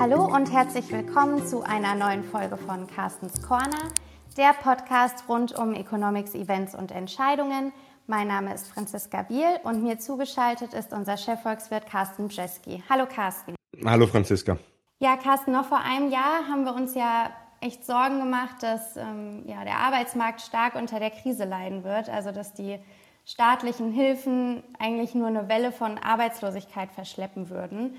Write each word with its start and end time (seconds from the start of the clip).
Hallo 0.00 0.26
und 0.32 0.52
herzlich 0.52 0.92
willkommen 0.92 1.44
zu 1.44 1.64
einer 1.64 1.96
neuen 1.96 2.22
Folge 2.22 2.56
von 2.56 2.86
Carstens 2.86 3.42
Corner, 3.42 3.90
der 4.36 4.52
Podcast 4.52 5.24
rund 5.28 5.58
um 5.58 5.74
Economics, 5.74 6.36
Events 6.36 6.76
und 6.76 6.92
Entscheidungen. 6.92 7.72
Mein 8.06 8.28
Name 8.28 8.54
ist 8.54 8.68
Franziska 8.68 9.22
Biel 9.22 9.58
und 9.64 9.82
mir 9.82 9.98
zugeschaltet 9.98 10.72
ist 10.72 10.92
unser 10.92 11.16
Chefvolkswirt 11.16 11.86
Carsten 11.86 12.28
Bjeski. 12.28 12.80
Hallo 12.88 13.06
Carsten. 13.12 13.56
Hallo 13.84 14.06
Franziska. 14.06 14.56
Ja, 15.00 15.16
Carsten, 15.16 15.50
noch 15.50 15.64
vor 15.64 15.80
einem 15.80 16.12
Jahr 16.12 16.46
haben 16.48 16.64
wir 16.64 16.76
uns 16.76 16.94
ja 16.94 17.30
echt 17.60 17.84
Sorgen 17.84 18.20
gemacht, 18.20 18.62
dass 18.62 18.96
ähm, 18.96 19.42
ja, 19.46 19.64
der 19.64 19.78
Arbeitsmarkt 19.78 20.42
stark 20.42 20.76
unter 20.76 21.00
der 21.00 21.10
Krise 21.10 21.44
leiden 21.44 21.82
wird, 21.82 22.08
also 22.08 22.30
dass 22.30 22.54
die 22.54 22.78
staatlichen 23.24 23.90
Hilfen 23.90 24.62
eigentlich 24.78 25.16
nur 25.16 25.26
eine 25.26 25.48
Welle 25.48 25.72
von 25.72 25.98
Arbeitslosigkeit 25.98 26.92
verschleppen 26.92 27.50
würden. 27.50 27.96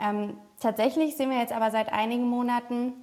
Ähm, 0.00 0.38
tatsächlich 0.58 1.16
sehen 1.16 1.30
wir 1.30 1.38
jetzt 1.38 1.52
aber 1.52 1.70
seit 1.70 1.92
einigen 1.92 2.28
Monaten, 2.28 2.94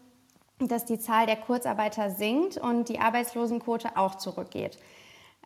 dass 0.60 0.86
die 0.86 1.00
Zahl 1.00 1.28
der 1.28 1.36
Kurzarbeiter 1.36 2.10
sinkt 2.10 2.58
und 2.58 2.90
die 2.90 3.00
Arbeitslosenquote 3.00 3.96
auch 3.96 4.16
zurückgeht. 4.16 4.80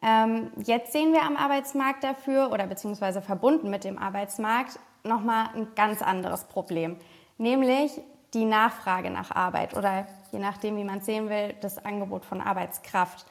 Ähm, 0.01 0.51
jetzt 0.63 0.93
sehen 0.93 1.13
wir 1.13 1.23
am 1.23 1.35
Arbeitsmarkt 1.35 2.03
dafür 2.03 2.51
oder 2.51 2.65
beziehungsweise 2.65 3.21
verbunden 3.21 3.69
mit 3.69 3.83
dem 3.83 3.97
Arbeitsmarkt 3.97 4.79
nochmal 5.03 5.49
ein 5.53 5.67
ganz 5.75 6.01
anderes 6.01 6.45
Problem, 6.45 6.97
nämlich 7.37 8.01
die 8.33 8.45
Nachfrage 8.45 9.09
nach 9.11 9.31
Arbeit 9.31 9.75
oder 9.75 10.07
je 10.31 10.39
nachdem, 10.39 10.77
wie 10.77 10.83
man 10.83 10.99
es 10.99 11.05
sehen 11.05 11.29
will, 11.29 11.53
das 11.61 11.83
Angebot 11.83 12.25
von 12.25 12.39
Arbeitskraft. 12.39 13.25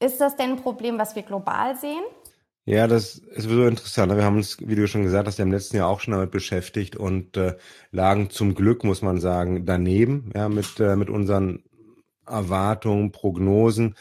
Ist 0.00 0.20
das 0.20 0.36
denn 0.36 0.52
ein 0.52 0.62
Problem, 0.62 0.98
was 0.98 1.14
wir 1.14 1.22
global 1.22 1.76
sehen? 1.76 2.02
Ja, 2.66 2.86
das 2.86 3.16
ist 3.16 3.48
so 3.48 3.66
interessant. 3.66 4.14
Wir 4.14 4.22
haben 4.24 4.36
uns, 4.36 4.58
wie 4.60 4.74
du 4.74 4.86
schon 4.86 5.02
gesagt 5.02 5.26
hast, 5.26 5.38
ja 5.38 5.44
im 5.44 5.50
letzten 5.52 5.76
Jahr 5.76 5.88
auch 5.88 6.00
schon 6.00 6.12
damit 6.12 6.30
beschäftigt 6.30 6.94
und 6.96 7.36
äh, 7.36 7.56
lagen 7.90 8.30
zum 8.30 8.54
Glück, 8.54 8.84
muss 8.84 9.02
man 9.02 9.18
sagen, 9.18 9.64
daneben, 9.66 10.30
ja, 10.34 10.48
mit, 10.48 10.78
äh, 10.78 10.94
mit 10.94 11.10
unseren 11.10 11.64
Erwartungen, 12.26 13.12
Prognosen. 13.12 13.96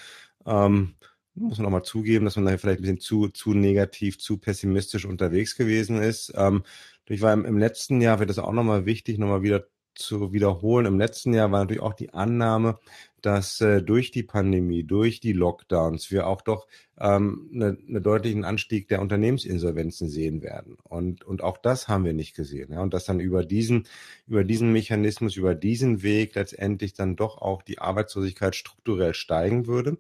Ähm, 0.46 0.96
muss 1.36 1.58
man 1.58 1.68
auch 1.68 1.72
mal 1.72 1.84
zugeben, 1.84 2.26
dass 2.26 2.36
man 2.36 2.46
da 2.46 2.58
vielleicht 2.58 2.80
ein 2.80 2.82
bisschen 2.84 3.00
zu, 3.00 3.30
zu 3.30 3.54
negativ, 3.54 4.20
zu 4.20 4.38
pessimistisch 4.38 5.06
unterwegs 5.06 5.56
gewesen 5.56 6.02
ist. 6.02 6.32
Ähm, 6.36 6.64
ich 7.08 7.22
war 7.22 7.34
im, 7.34 7.46
im 7.46 7.58
letzten 7.58 8.02
Jahr, 8.02 8.20
wird 8.20 8.30
das 8.30 8.40
auch 8.40 8.52
nochmal 8.52 8.86
wichtig, 8.86 9.18
nochmal 9.18 9.42
wieder 9.42 9.66
zu 10.00 10.34
wiederholen. 10.34 10.86
Im 10.86 11.00
letzten 11.00 11.34
Jahr 11.34 11.52
war 11.52 11.60
natürlich 11.60 11.84
auch 11.84 11.94
die 11.94 12.14
Annahme, 12.14 12.80
dass 13.22 13.60
äh, 13.62 13.82
durch 13.82 14.12
die 14.12 14.24
Pandemie, 14.24 14.84
durch 14.84 15.20
die 15.20 15.34
Lockdowns 15.34 16.10
wir 16.10 16.28
auch 16.28 16.42
doch 16.42 16.68
ähm, 17.00 17.50
ne, 17.52 17.78
ne 17.86 18.02
deutlichen 18.02 18.46
Anstieg 18.46 18.88
der 18.88 19.02
Unternehmensinsolvenzen 19.02 20.10
sehen 20.10 20.42
werden. 20.42 20.78
Und, 20.84 21.24
und 21.24 21.44
auch 21.44 21.58
das 21.58 21.88
haben 21.88 22.06
wir 22.06 22.14
nicht 22.14 22.36
gesehen. 22.36 22.72
Ja? 22.72 22.82
Und 22.82 22.94
dass 22.94 23.06
dann 23.06 23.20
über 23.20 23.44
diesen, 23.44 23.88
über 24.28 24.44
diesen 24.44 24.72
Mechanismus, 24.72 25.36
über 25.36 25.56
diesen 25.56 26.02
Weg 26.02 26.36
letztendlich 26.36 26.94
dann 26.94 27.16
doch 27.16 27.38
auch 27.38 27.62
die 27.62 27.80
Arbeitslosigkeit 27.80 28.56
strukturell 28.56 29.14
steigen 29.14 29.68
würde. 29.68 29.98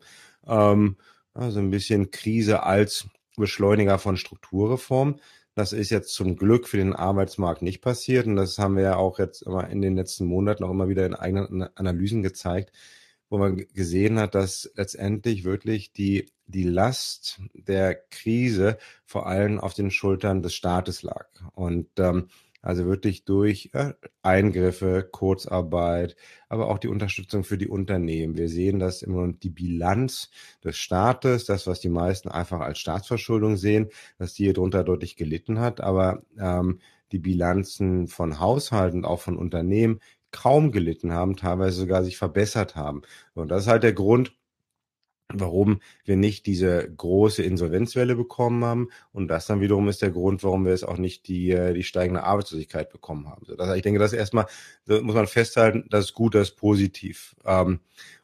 Ähm, 0.47 0.95
also 1.34 1.59
ein 1.59 1.72
bisschen 1.72 2.11
Krise 2.11 2.63
als 2.63 3.08
Beschleuniger 3.38 4.00
von 4.00 4.17
Strukturreform. 4.17 5.19
Das 5.55 5.73
ist 5.73 5.89
jetzt 5.89 6.14
zum 6.14 6.36
Glück 6.36 6.67
für 6.67 6.78
den 6.78 6.94
Arbeitsmarkt 6.94 7.61
nicht 7.61 7.81
passiert. 7.81 8.28
Und 8.28 8.36
das 8.36 8.58
haben 8.58 8.75
wir 8.75 8.83
ja 8.83 8.95
auch 8.95 9.19
jetzt 9.19 9.42
immer 9.42 9.69
in 9.69 9.81
den 9.81 9.95
letzten 9.95 10.25
Monaten 10.25 10.64
auch 10.64 10.72
immer 10.72 10.89
wieder 10.89 11.06
in 11.06 11.16
eigenen 11.16 11.64
Analysen 11.75 12.22
gezeigt, 12.22 12.72
wo 13.30 13.38
man 13.38 13.58
gesehen 13.73 14.19
hat, 14.19 14.36
dass 14.36 14.72
letztendlich 14.75 15.44
wirklich 15.44 15.91
die, 15.91 16.31
die 16.47 16.64
Last 16.64 17.41
der 17.53 17.95
Krise 17.95 18.78
vor 19.06 19.28
allem 19.28 19.59
auf 19.59 19.73
den 19.73 19.91
Schultern 19.91 20.41
des 20.41 20.53
Staates 20.56 21.03
lag. 21.03 21.28
Und 21.53 21.88
ähm, 21.97 22.30
also 22.61 22.85
wirklich 22.85 23.25
durch 23.25 23.69
äh, 23.73 23.93
Eingriffe, 24.21 25.07
Kurzarbeit, 25.11 26.15
aber 26.49 26.69
auch 26.69 26.77
die 26.77 26.88
Unterstützung 26.88 27.43
für 27.43 27.57
die 27.57 27.67
Unternehmen. 27.67 28.38
Wir 28.38 28.50
sehen, 28.50 28.79
dass 28.79 29.01
im 29.01 29.13
Moment 29.13 29.44
die 29.44 29.50
Bilanz 29.50 30.29
des 30.63 30.78
Staates, 30.78 31.45
das, 31.45 31.67
was 31.67 31.79
die 31.79 31.89
meisten 31.89 32.29
einfach 32.29 32.59
als 32.59 32.79
Staatsverschuldung 32.79 33.57
sehen, 33.57 33.89
dass 34.17 34.34
die 34.34 34.51
darunter 34.51 34.84
deutlich 34.84 35.16
gelitten 35.16 35.59
hat. 35.59 35.81
Aber 35.81 36.23
ähm, 36.39 36.79
die 37.11 37.19
Bilanzen 37.19 38.07
von 38.07 38.39
Haushalten, 38.39 39.05
auch 39.05 39.22
von 39.22 39.38
Unternehmen, 39.38 40.00
kaum 40.31 40.72
gelitten 40.72 41.11
haben, 41.11 41.35
teilweise 41.35 41.79
sogar 41.79 42.03
sich 42.03 42.17
verbessert 42.17 42.75
haben. 42.75 43.01
Und 43.34 43.50
das 43.50 43.63
ist 43.63 43.67
halt 43.67 43.84
der 43.84 43.94
Grund, 43.94 44.34
warum 45.34 45.81
wir 46.06 46.16
nicht 46.16 46.45
diese 46.45 46.90
große 46.90 47.44
Insolvenzwelle 47.44 48.16
bekommen 48.16 48.66
haben. 48.66 48.90
Und 49.12 49.28
das 49.28 49.45
dann 49.45 49.62
wiederum 49.62 49.88
ist 49.88 50.01
der 50.01 50.12
Grund, 50.12 50.44
warum 50.44 50.66
wir 50.66 50.73
es 50.73 50.84
auch 50.84 50.97
nicht 50.97 51.28
die, 51.28 51.51
äh, 51.51 51.73
die 51.73 51.84
steigende 51.84 52.23
Arbeitslosigkeit 52.23 52.90
bekommen 52.90 53.29
haben. 53.29 53.45
So, 53.45 53.56
das, 53.56 53.75
ich 53.75 53.84
denke, 53.84 54.00
das 54.00 54.13
erstmal, 54.13 54.47
da 54.85 55.01
muss 55.01 55.16
man 55.16 55.28
festhalten, 55.28 55.85
das 55.90 56.06
ist 56.06 56.13
gut, 56.13 56.35
das 56.35 56.50
ist 56.50 56.56
positiv. 56.56 57.35
Ähm, 57.45 57.79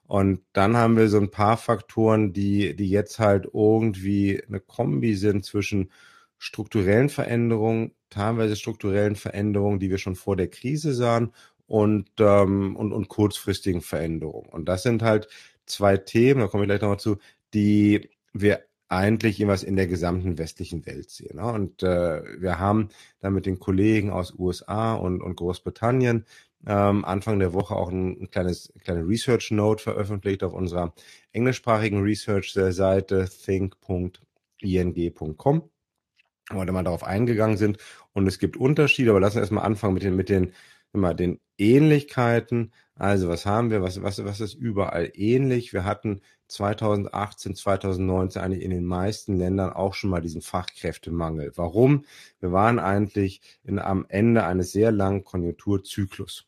und 0.08 0.42
dann 0.54 0.78
haben 0.78 0.98
wir 0.98 1.08
so 1.10 1.18
ein 1.18 1.32
paar 1.32 1.58
Faktoren, 1.58 2.34
die, 2.34 2.76
die 2.76 2.90
jetzt 2.90 3.20
halt 3.20 3.48
irgendwie 3.54 4.44
eine 4.48 4.60
Kombi 4.60 5.16
sind 5.16 5.46
zwischen 5.46 5.92
strukturellen 6.38 7.10
Veränderungen, 7.10 7.92
teilweise 8.10 8.56
strukturellen 8.56 9.16
Veränderungen, 9.16 9.80
die 9.80 9.90
wir 9.90 9.98
schon 9.98 10.16
vor 10.16 10.36
der 10.36 10.48
Krise 10.48 10.94
sahen 10.94 11.34
und, 11.68 12.10
ähm, 12.20 12.76
und, 12.76 12.94
und 12.94 13.08
kurzfristigen 13.10 13.82
Veränderungen. 13.82 14.50
Und 14.50 14.66
das 14.70 14.84
sind 14.84 15.02
halt 15.02 15.28
zwei 15.66 15.98
Themen, 15.98 16.42
da 16.42 16.48
komme 16.48 16.64
ich 16.64 16.68
gleich 16.68 16.82
nochmal 16.82 17.00
zu, 17.00 17.18
die 17.54 18.10
wir 18.34 18.66
eigentlich 18.88 19.40
irgendwas 19.40 19.64
in 19.64 19.76
der 19.76 19.88
gesamten 19.88 20.38
westlichen 20.38 20.86
Welt 20.86 21.10
sehen. 21.10 21.38
Ne? 21.38 21.46
Und 21.46 21.82
äh, 21.84 22.22
wir 22.40 22.60
haben 22.60 22.90
da 23.20 23.30
mit 23.30 23.46
den 23.46 23.60
Kollegen 23.60 24.12
aus 24.12 24.34
USA 24.38 24.94
und, 24.94 25.22
und 25.22 25.36
Großbritannien 25.36 26.26
ähm, 26.68 27.06
Anfang 27.06 27.40
der 27.40 27.54
Woche 27.54 27.76
auch 27.76 27.90
ein, 27.90 28.22
ein 28.22 28.30
kleines 28.32 28.74
kleine 28.84 29.08
Research 29.08 29.52
Note 29.52 29.84
veröffentlicht 29.84 30.44
auf 30.44 30.54
unserer 30.54 30.94
englischsprachigen 31.32 32.02
Research-Seite 32.02 33.30
think.ing.com, 33.46 34.10
wo 36.52 36.58
wir 36.58 36.66
da 36.66 36.72
mal 36.72 36.84
darauf 36.84 37.04
eingegangen 37.04 37.58
sind. 37.58 37.78
Und 38.14 38.28
es 38.28 38.40
gibt 38.40 38.58
Unterschiede, 38.58 39.12
aber 39.12 39.20
lassen 39.20 39.36
wir 39.36 39.42
erstmal 39.42 39.66
anfangen 39.66 39.94
mit 39.94 40.04
den, 40.04 40.16
mit 40.16 40.30
den, 40.30 40.54
immer 40.96 41.14
den 41.14 41.40
Ähnlichkeiten 41.58 42.72
also 42.98 43.28
was 43.28 43.46
haben 43.46 43.72
wir? 43.72 43.82
Was, 43.82 44.02
was, 44.02 44.24
was 44.24 44.40
ist 44.40 44.54
überall 44.54 45.12
ähnlich? 45.16 45.74
Wir 45.74 45.84
hatten 45.84 46.22
2018, 46.48 47.56
2019 47.56 48.42
eigentlich 48.42 48.64
in 48.64 48.70
den 48.72 48.86
meisten 48.86 49.38
Ländern 49.38 49.74
auch 49.74 49.94
schon 49.94 50.10
mal 50.10 50.22
diesen 50.22 50.42
Fachkräftemangel. 50.42 51.52
Warum? 51.56 52.06
Wir 52.40 52.54
waren 52.54 52.80
eigentlich 52.80 53.42
in, 53.64 53.80
am 53.80 54.06
Ende 54.08 54.46
eines 54.46 54.72
sehr 54.72 54.92
langen 54.94 55.26
Konjunkturzyklus. 55.26 56.48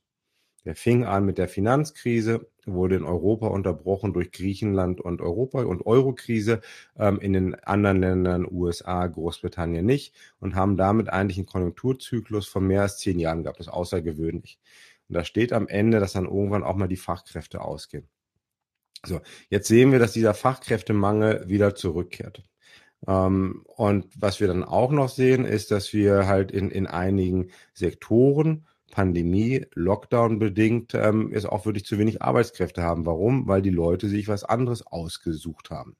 Der 0.67 0.75
fing 0.75 1.05
an 1.05 1.23
mit 1.23 1.37
der 1.37 1.47
Finanzkrise, 1.47 2.45
wurde 2.65 2.97
in 2.97 3.05
Europa 3.05 3.47
unterbrochen 3.47 4.11
durch 4.11 4.33
Griechenland 4.33 4.99
und 4.99 5.21
Europa 5.21 5.63
und 5.63 5.85
Eurokrise, 5.85 6.59
ähm, 6.99 7.21
in 7.21 7.31
den 7.31 7.55
anderen 7.55 8.01
Ländern 8.01 8.45
USA, 8.45 9.07
Großbritannien 9.07 9.85
nicht 9.85 10.13
und 10.41 10.55
haben 10.55 10.75
damit 10.75 11.07
eigentlich 11.07 11.37
einen 11.37 11.45
Konjunkturzyklus 11.45 12.49
von 12.49 12.67
mehr 12.67 12.81
als 12.81 12.97
zehn 12.97 13.17
Jahren 13.17 13.43
gehabt. 13.43 13.61
Das 13.61 13.67
ist 13.67 13.73
außergewöhnlich. 13.73 14.59
Und 15.07 15.15
da 15.15 15.23
steht 15.23 15.53
am 15.53 15.69
Ende, 15.69 16.01
dass 16.01 16.11
dann 16.11 16.25
irgendwann 16.25 16.65
auch 16.65 16.75
mal 16.75 16.89
die 16.89 16.97
Fachkräfte 16.97 17.61
ausgehen. 17.61 18.09
So, 19.05 19.21
jetzt 19.49 19.69
sehen 19.69 19.93
wir, 19.93 19.99
dass 19.99 20.11
dieser 20.11 20.33
Fachkräftemangel 20.33 21.47
wieder 21.47 21.75
zurückkehrt. 21.75 22.43
Ähm, 23.07 23.63
und 23.67 24.07
was 24.19 24.41
wir 24.41 24.49
dann 24.49 24.65
auch 24.65 24.91
noch 24.91 25.07
sehen, 25.07 25.45
ist, 25.45 25.71
dass 25.71 25.93
wir 25.93 26.27
halt 26.27 26.51
in, 26.51 26.69
in 26.71 26.87
einigen 26.87 27.51
Sektoren 27.73 28.67
Pandemie, 28.91 29.65
Lockdown 29.73 30.39
bedingt, 30.39 30.93
ähm, 30.93 31.31
jetzt 31.33 31.47
auch 31.47 31.65
wirklich 31.65 31.85
zu 31.85 31.97
wenig 31.97 32.21
Arbeitskräfte 32.21 32.81
haben. 32.81 33.05
Warum? 33.05 33.47
Weil 33.47 33.61
die 33.61 33.69
Leute 33.69 34.07
sich 34.07 34.27
was 34.27 34.43
anderes 34.43 34.85
ausgesucht 34.85 35.69
haben. 35.69 35.95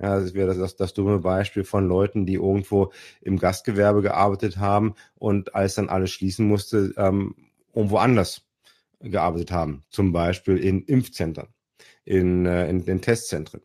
Ja, 0.00 0.18
das 0.18 0.34
wäre 0.34 0.48
das, 0.48 0.58
das, 0.58 0.76
das 0.76 0.94
dumme 0.94 1.20
Beispiel 1.20 1.64
von 1.64 1.86
Leuten, 1.86 2.26
die 2.26 2.34
irgendwo 2.34 2.92
im 3.20 3.38
Gastgewerbe 3.38 4.02
gearbeitet 4.02 4.58
haben 4.58 4.94
und 5.14 5.54
als 5.54 5.76
dann 5.76 5.88
alles 5.88 6.10
schließen 6.10 6.46
musste, 6.46 6.92
ähm, 6.96 7.34
irgendwo 7.74 7.98
anders 7.98 8.42
gearbeitet 9.00 9.52
haben, 9.52 9.82
zum 9.90 10.12
Beispiel 10.12 10.58
in 10.58 10.82
Impfzentren, 10.82 11.48
in, 12.04 12.46
äh, 12.46 12.68
in 12.68 12.84
den 12.84 13.00
Testzentren. 13.00 13.62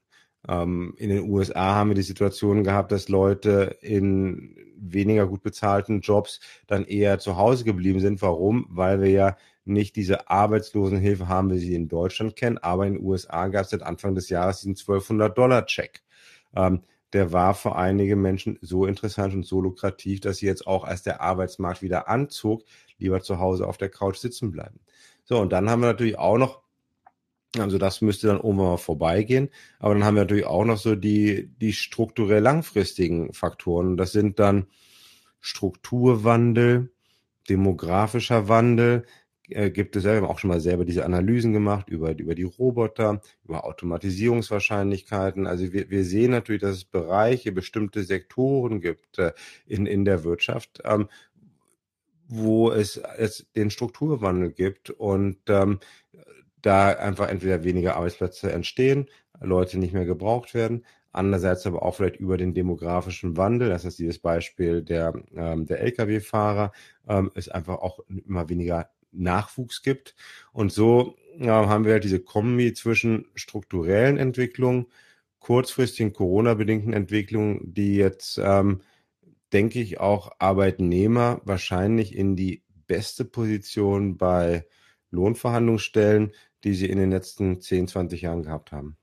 Ähm, 0.48 0.94
in 0.98 1.10
den 1.10 1.30
USA 1.30 1.76
haben 1.76 1.90
wir 1.90 1.96
die 1.96 2.02
Situation 2.02 2.64
gehabt, 2.64 2.92
dass 2.92 3.10
Leute 3.10 3.78
in 3.82 4.56
weniger 4.94 5.28
gut 5.28 5.44
bezahlten 5.44 6.02
Jobs 6.02 6.40
dann 6.68 6.86
eher 6.86 7.20
zu 7.20 7.38
Hause 7.38 7.64
geblieben 7.64 8.00
sind. 8.00 8.22
Warum? 8.22 8.68
Weil 8.70 9.02
wir 9.02 9.10
ja 9.10 9.38
nicht 9.66 9.96
diese 9.96 10.30
Arbeitslosenhilfe 10.30 11.28
haben, 11.28 11.52
wie 11.52 11.60
sie 11.60 11.76
in 11.76 11.88
Deutschland 11.88 12.36
kennen, 12.36 12.58
aber 12.58 12.88
in 12.88 12.94
den 12.94 13.04
USA 13.04 13.48
gab 13.48 13.66
es 13.66 13.72
seit 13.72 13.84
Anfang 13.84 14.16
des 14.16 14.30
Jahres 14.30 14.62
diesen 14.62 14.76
1200-Dollar-Check. 14.76 16.02
Ähm, 16.56 16.84
der 17.14 17.32
war 17.32 17.54
für 17.54 17.76
einige 17.76 18.16
Menschen 18.16 18.58
so 18.62 18.86
interessant 18.86 19.34
und 19.34 19.46
so 19.46 19.62
lukrativ, 19.62 20.20
dass 20.20 20.38
sie 20.38 20.46
jetzt 20.46 20.68
auch, 20.68 20.84
als 20.84 21.04
der 21.04 21.22
Arbeitsmarkt 21.22 21.82
wieder 21.82 22.10
anzog, 22.10 22.64
lieber 22.98 23.22
zu 23.22 23.40
Hause 23.40 23.68
auf 23.68 23.78
der 23.78 23.90
Couch 23.90 24.18
sitzen 24.18 24.52
bleiben. 24.52 24.80
So, 25.24 25.40
und 25.40 25.52
dann 25.52 25.70
haben 25.70 25.82
wir 25.82 25.88
natürlich 25.88 26.18
auch 26.18 26.38
noch, 26.38 26.62
also 27.58 27.78
das 27.78 28.02
müsste 28.02 28.28
dann 28.28 28.38
irgendwann 28.38 28.68
mal 28.68 28.78
vorbeigehen, 28.78 29.50
aber 29.80 29.94
dann 29.94 30.04
haben 30.04 30.16
wir 30.16 30.24
natürlich 30.24 30.46
auch 30.46 30.66
noch 30.66 30.78
so 30.78 30.96
die, 30.96 31.50
die 31.62 31.74
strukturell 31.74 32.42
langfristigen 32.42 33.34
Faktoren. 33.34 33.98
Das 33.98 34.12
sind 34.12 34.40
dann 34.40 34.68
Strukturwandel, 35.40 36.92
demografischer 37.50 38.50
Wandel, 38.50 39.06
äh, 39.50 39.70
gibt 39.70 39.96
es, 39.96 40.06
haben 40.06 40.26
auch 40.26 40.40
schon 40.40 40.50
mal 40.50 40.60
selber 40.60 40.84
diese 40.84 41.06
Analysen 41.06 41.54
gemacht 41.54 41.90
über, 41.90 42.18
über 42.18 42.36
die 42.36 42.44
Roboter, 42.44 43.22
über 43.46 43.64
Automatisierungswahrscheinlichkeiten. 43.64 45.48
Also 45.48 45.72
wir, 45.72 45.90
wir 45.90 46.04
sehen 46.04 46.32
natürlich, 46.32 46.62
dass 46.62 46.76
es 46.76 46.86
Bereiche, 46.86 47.52
bestimmte 47.52 48.04
Sektoren 48.04 48.82
gibt 48.82 49.18
äh, 49.20 49.32
in, 49.66 49.86
in 49.86 50.04
der 50.04 50.24
Wirtschaft, 50.24 50.82
ähm, 50.84 51.08
wo 52.28 52.72
es, 52.72 52.98
es 52.98 53.48
den 53.56 53.70
Strukturwandel 53.70 54.52
gibt 54.52 54.90
und 54.90 55.38
ähm, 55.48 55.80
da 56.68 56.90
einfach 56.90 57.30
entweder 57.30 57.64
weniger 57.64 57.96
Arbeitsplätze 57.96 58.52
entstehen, 58.52 59.08
Leute 59.40 59.80
nicht 59.80 59.94
mehr 59.94 60.06
gebraucht 60.06 60.54
werden, 60.54 60.86
andererseits 61.12 61.66
aber 61.66 61.84
auch 61.84 61.96
vielleicht 61.96 62.18
über 62.18 62.38
den 62.38 62.54
demografischen 62.54 63.38
Wandel, 63.38 63.70
das 63.70 63.86
ist 63.86 64.00
dieses 64.00 64.20
Beispiel 64.20 64.84
der, 64.84 65.14
ähm, 65.36 65.66
der 65.66 65.82
Lkw-Fahrer, 65.82 66.72
ähm, 67.08 67.32
es 67.36 67.50
einfach 67.50 67.78
auch 67.80 68.00
immer 68.08 68.50
weniger 68.50 68.90
Nachwuchs 69.12 69.82
gibt. 69.82 70.16
Und 70.52 70.72
so 70.72 71.16
äh, 71.40 71.48
haben 71.48 71.86
wir 71.86 71.94
halt 71.94 72.04
diese 72.04 72.20
Kombi 72.20 72.74
zwischen 72.74 73.26
strukturellen 73.34 74.18
Entwicklungen, 74.18 74.88
kurzfristigen 75.40 76.14
Corona-bedingten 76.14 76.94
Entwicklungen, 76.94 77.74
die 77.74 77.96
jetzt, 77.96 78.40
ähm, 78.44 78.82
denke 79.54 79.80
ich, 79.80 80.00
auch 80.00 80.32
Arbeitnehmer 80.40 81.42
wahrscheinlich 81.46 82.16
in 82.16 82.36
die 82.36 82.64
beste 82.88 83.24
Position 83.24 84.18
bei 84.18 84.66
Lohnverhandlungen 85.12 85.80
stellen, 85.80 86.32
die 86.64 86.74
sie 86.74 86.88
in 86.88 86.98
den 86.98 87.12
letzten 87.12 87.62
10, 87.62 87.88
20 87.88 88.22
Jahren 88.22 88.44
gehabt 88.44 88.72
haben. 88.72 88.98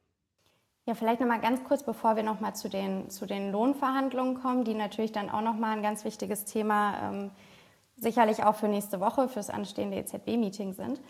Ja, 0.87 0.95
vielleicht 0.95 1.21
noch 1.21 1.29
mal 1.29 1.41
ganz 1.41 1.65
kurz, 1.65 1.83
bevor 1.83 2.17
wir 2.17 2.23
noch 2.23 2.41
mal 2.41 2.55
zu 2.55 2.69
den, 2.69 3.09
zu 3.09 3.25
den 3.25 3.53
Lohnverhandlungen 3.53 4.35
kommen, 4.35 4.65
die 4.65 4.75
natürlich 4.75 5.13
dann 5.13 5.31
auch 5.31 5.41
noch 5.41 5.57
mal 5.57 5.75
ein 5.75 5.83
ganz 5.83 6.05
wichtiges 6.05 6.45
Thema 6.45 7.11
ähm, 7.11 7.31
sicherlich 7.97 8.45
auch 8.45 8.55
für 8.55 8.69
nächste 8.69 9.01
Woche, 9.01 9.29
fürs 9.29 9.49
anstehende 9.49 9.97
EZB-Meeting 9.97 10.75
sind. 10.75 11.01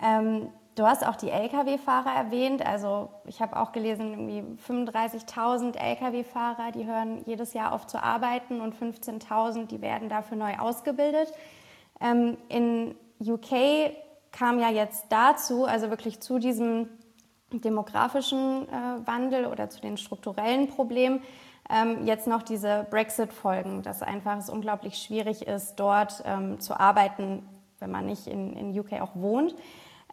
Ähm, 0.00 0.48
du 0.76 0.84
hast 0.84 1.04
auch 1.04 1.16
die 1.16 1.30
Lkw-Fahrer 1.30 2.14
erwähnt. 2.14 2.64
Also 2.64 3.10
ich 3.24 3.40
habe 3.40 3.56
auch 3.56 3.72
gelesen, 3.72 4.10
irgendwie 4.12 4.44
35.000 4.72 5.76
Lkw-Fahrer, 5.76 6.70
die 6.70 6.86
hören 6.86 7.22
jedes 7.26 7.52
Jahr 7.52 7.72
auf 7.72 7.88
zu 7.88 8.00
arbeiten 8.00 8.60
und 8.60 8.76
15.000, 8.76 9.66
die 9.66 9.80
werden 9.80 10.08
dafür 10.08 10.36
neu 10.36 10.56
ausgebildet. 10.56 11.32
Ähm, 12.00 12.36
in 12.48 12.94
UK 13.20 13.92
kam 14.36 14.58
ja 14.58 14.70
jetzt 14.70 15.06
dazu, 15.08 15.64
also 15.64 15.90
wirklich 15.90 16.20
zu 16.20 16.38
diesem 16.38 16.88
demografischen 17.52 18.68
äh, 18.68 19.06
Wandel 19.06 19.46
oder 19.46 19.70
zu 19.70 19.80
den 19.80 19.96
strukturellen 19.96 20.68
Problemen, 20.68 21.22
ähm, 21.70 22.04
jetzt 22.04 22.26
noch 22.26 22.42
diese 22.42 22.86
Brexit-Folgen, 22.90 23.82
dass 23.82 24.02
einfach 24.02 24.36
es 24.38 24.50
unglaublich 24.50 24.98
schwierig 24.98 25.46
ist, 25.46 25.76
dort 25.76 26.22
ähm, 26.24 26.60
zu 26.60 26.78
arbeiten, 26.78 27.48
wenn 27.78 27.90
man 27.90 28.06
nicht 28.06 28.26
in, 28.26 28.54
in 28.54 28.78
UK 28.78 29.00
auch 29.00 29.14
wohnt. 29.14 29.54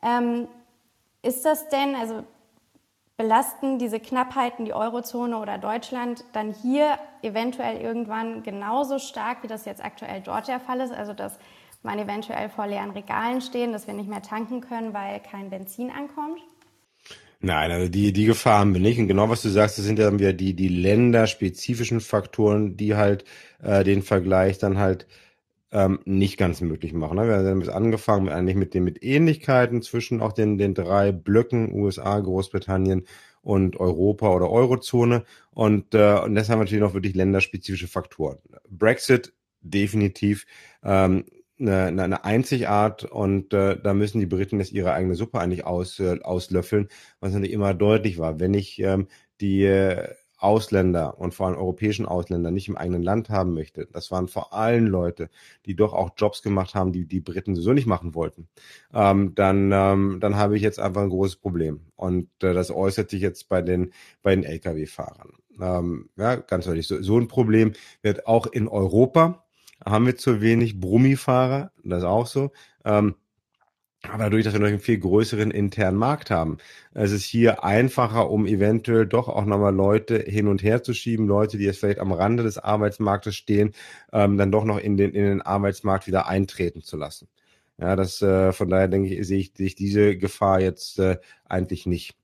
Ähm, 0.02 0.48
ist 1.22 1.46
das 1.46 1.70
denn, 1.70 1.96
also 1.96 2.24
belasten 3.18 3.78
diese 3.78 4.00
Knappheiten 4.00 4.66
die 4.66 4.74
Eurozone 4.74 5.38
oder 5.38 5.58
Deutschland 5.58 6.24
dann 6.34 6.54
hier 6.54 6.98
eventuell 7.22 7.78
irgendwann 7.78 8.42
genauso 8.44 9.00
stark, 9.00 9.44
wie 9.44 9.48
das 9.48 9.66
jetzt 9.66 9.84
aktuell 9.84 10.22
dort 10.22 10.48
der 10.48 10.60
Fall 10.60 10.80
ist? 10.80 10.94
Also 10.94 11.14
dass 11.14 11.38
man 11.84 12.00
eventuell 12.00 12.50
vor 12.50 12.68
leeren 12.68 12.92
Regalen 12.92 13.42
stehen, 13.42 13.72
dass 13.72 13.88
wir 13.88 13.94
nicht 13.94 14.10
mehr 14.10 14.22
tanken 14.22 14.62
können, 14.62 14.94
weil 14.94 15.20
kein 15.20 15.50
Benzin 15.50 15.90
ankommt? 15.90 16.40
Nein, 17.46 17.72
also 17.72 17.90
die, 17.90 18.14
die 18.14 18.26
Gefahr 18.26 18.60
haben 18.60 18.74
wir 18.74 18.80
nicht. 18.80 19.00
Und 19.00 19.10
genau 19.10 19.30
was 19.30 19.42
du 19.42 19.50
sagst, 19.50 19.78
das 19.78 19.86
sind 19.86 20.00
ja 20.00 20.06
dann 20.06 20.20
wieder 20.20 20.32
die, 20.32 20.54
die 20.54 20.70
länderspezifischen 20.70 22.00
Faktoren, 22.00 22.78
die 22.78 22.96
halt 22.96 23.26
äh, 23.62 23.84
den 23.84 24.02
Vergleich 24.02 24.60
dann 24.60 24.78
halt 24.78 25.08
ähm, 25.74 26.00
nicht 26.06 26.38
ganz 26.38 26.62
möglich 26.62 26.94
machen. 26.94 27.18
Ne? 27.18 27.28
Wir 27.28 27.50
haben 27.50 27.60
jetzt 27.60 27.74
angefangen 27.74 28.26
mit, 28.26 28.34
eigentlich 28.34 28.56
mit 28.56 28.74
den 28.74 28.86
mit 28.86 29.04
Ähnlichkeiten 29.04 29.82
zwischen 29.82 30.22
auch 30.22 30.32
den, 30.32 30.58
den 30.58 30.74
drei 30.74 31.12
Blöcken 31.12 31.74
USA, 31.74 32.18
Großbritannien 32.18 33.06
und 33.42 33.78
Europa 33.78 34.30
oder 34.34 34.50
Eurozone. 34.50 35.26
Und, 35.52 35.94
äh, 35.96 36.20
und 36.20 36.36
das 36.36 36.48
haben 36.50 36.60
wir 36.60 36.64
natürlich 36.64 36.82
noch 36.82 36.94
wirklich 36.94 37.14
länderspezifische 37.16 37.90
Faktoren. 37.90 38.38
Brexit 38.70 39.34
definitiv. 39.62 40.46
Ähm, 40.82 41.26
eine, 41.60 42.04
eine 42.04 42.26
Einzigart 42.26 43.04
und 43.06 43.54
äh, 43.54 43.78
da 43.82 43.94
müssen 43.94 44.20
die 44.20 44.26
Briten 44.26 44.60
jetzt 44.60 44.72
ihre 44.72 44.94
eigene 44.94 45.16
Suppe 45.16 45.40
eigentlich 45.40 45.66
aus, 45.66 46.00
äh, 46.00 46.20
auslöffeln, 46.22 46.90
was 47.20 47.34
natürlich 47.34 47.54
immer 47.54 47.74
deutlich 47.74 48.18
war. 48.18 48.40
Wenn 48.40 48.54
ich 48.54 48.80
ähm, 48.80 49.08
die 49.40 49.64
äh, 49.64 50.10
Ausländer 50.44 51.18
und 51.20 51.34
vor 51.34 51.48
allem 51.48 51.56
europäischen 51.56 52.06
Ausländer 52.06 52.52
nicht 52.52 52.68
im 52.68 52.76
eigenen 52.76 53.02
Land 53.02 53.30
haben 53.30 53.54
möchte, 53.54 53.88
das 53.92 54.12
waren 54.12 54.28
vor 54.28 54.54
allem 54.54 54.88
Leute, 54.88 55.30
die 55.66 55.76
doch 55.76 55.94
auch 55.94 56.12
Jobs 56.18 56.42
gemacht 56.42 56.76
haben, 56.76 56.92
die 56.92 57.06
die 57.06 57.22
Briten 57.22 57.56
sowieso 57.56 57.72
nicht 57.72 57.88
machen 57.88 58.14
wollten, 58.14 58.50
ähm, 58.94 59.34
dann, 59.36 59.72
ähm, 59.72 60.18
dann 60.20 60.36
habe 60.36 60.58
ich 60.58 60.62
jetzt 60.62 60.80
einfach 60.80 61.02
ein 61.02 61.10
großes 61.10 61.38
Problem. 61.38 61.86
Und 61.96 62.28
äh, 62.44 62.54
das 62.54 62.72
äußert 62.72 63.10
sich 63.10 63.22
jetzt 63.22 63.48
bei 63.48 63.62
den, 63.62 63.94
bei 64.22 64.36
den 64.36 64.44
Lkw-Fahrern. 64.44 65.32
Ähm, 65.62 66.10
ja, 66.18 66.36
ganz 66.36 66.66
deutlich. 66.66 66.88
So, 66.88 67.02
so 67.02 67.18
ein 67.18 67.30
Problem 67.30 67.72
wird 68.02 68.28
auch 68.28 68.48
in 68.48 68.68
Europa 68.68 69.43
haben 69.86 70.06
wir 70.06 70.16
zu 70.16 70.42
wenig 70.42 70.80
Brummifahrer, 70.80 71.72
das 71.84 72.00
ist 72.00 72.06
auch 72.06 72.28
so. 72.28 72.52
Ähm, 72.86 73.16
aber 74.06 74.26
dadurch, 74.26 74.44
dass 74.44 74.54
wir 74.54 74.60
noch 74.60 74.68
einen 74.68 74.80
viel 74.80 74.98
größeren 75.00 75.50
internen 75.50 75.98
Markt 75.98 76.30
haben, 76.30 76.58
es 76.94 77.12
ist 77.12 77.24
hier 77.24 77.64
einfacher, 77.64 78.30
um 78.30 78.46
eventuell 78.46 79.06
doch 79.06 79.30
auch 79.30 79.46
nochmal 79.46 79.74
Leute 79.74 80.18
hin 80.18 80.48
und 80.50 80.62
her 80.62 80.84
zu 80.84 80.94
schieben, 80.94 81.26
Leute, 81.26 81.58
die 81.58 81.64
jetzt 81.64 81.80
vielleicht 81.80 82.00
am 82.00 82.12
Rande 82.12 82.44
des 82.44 82.58
Arbeitsmarktes 82.58 83.36
stehen, 83.36 83.74
ähm, 84.12 84.38
dann 84.38 84.52
doch 84.52 84.66
noch 84.66 84.78
in 84.78 84.98
den, 84.98 85.14
in 85.14 85.24
den 85.24 85.42
Arbeitsmarkt 85.42 86.06
wieder 86.06 86.28
eintreten 86.28 86.82
zu 86.82 86.98
lassen. 86.98 87.30
Ja, 87.80 87.96
das, 87.96 88.22
äh, 88.22 88.52
von 88.52 88.70
daher 88.70 88.90
denke 88.90 89.16
ich, 89.16 89.26
sehe 89.26 89.40
ich, 89.40 89.54
sehe 89.56 89.68
ich 89.68 89.76
diese 89.76 90.18
Gefahr 90.18 90.60
jetzt 90.60 91.00
äh, 91.00 91.18
eigentlich 91.46 91.86
nicht. 91.86 92.16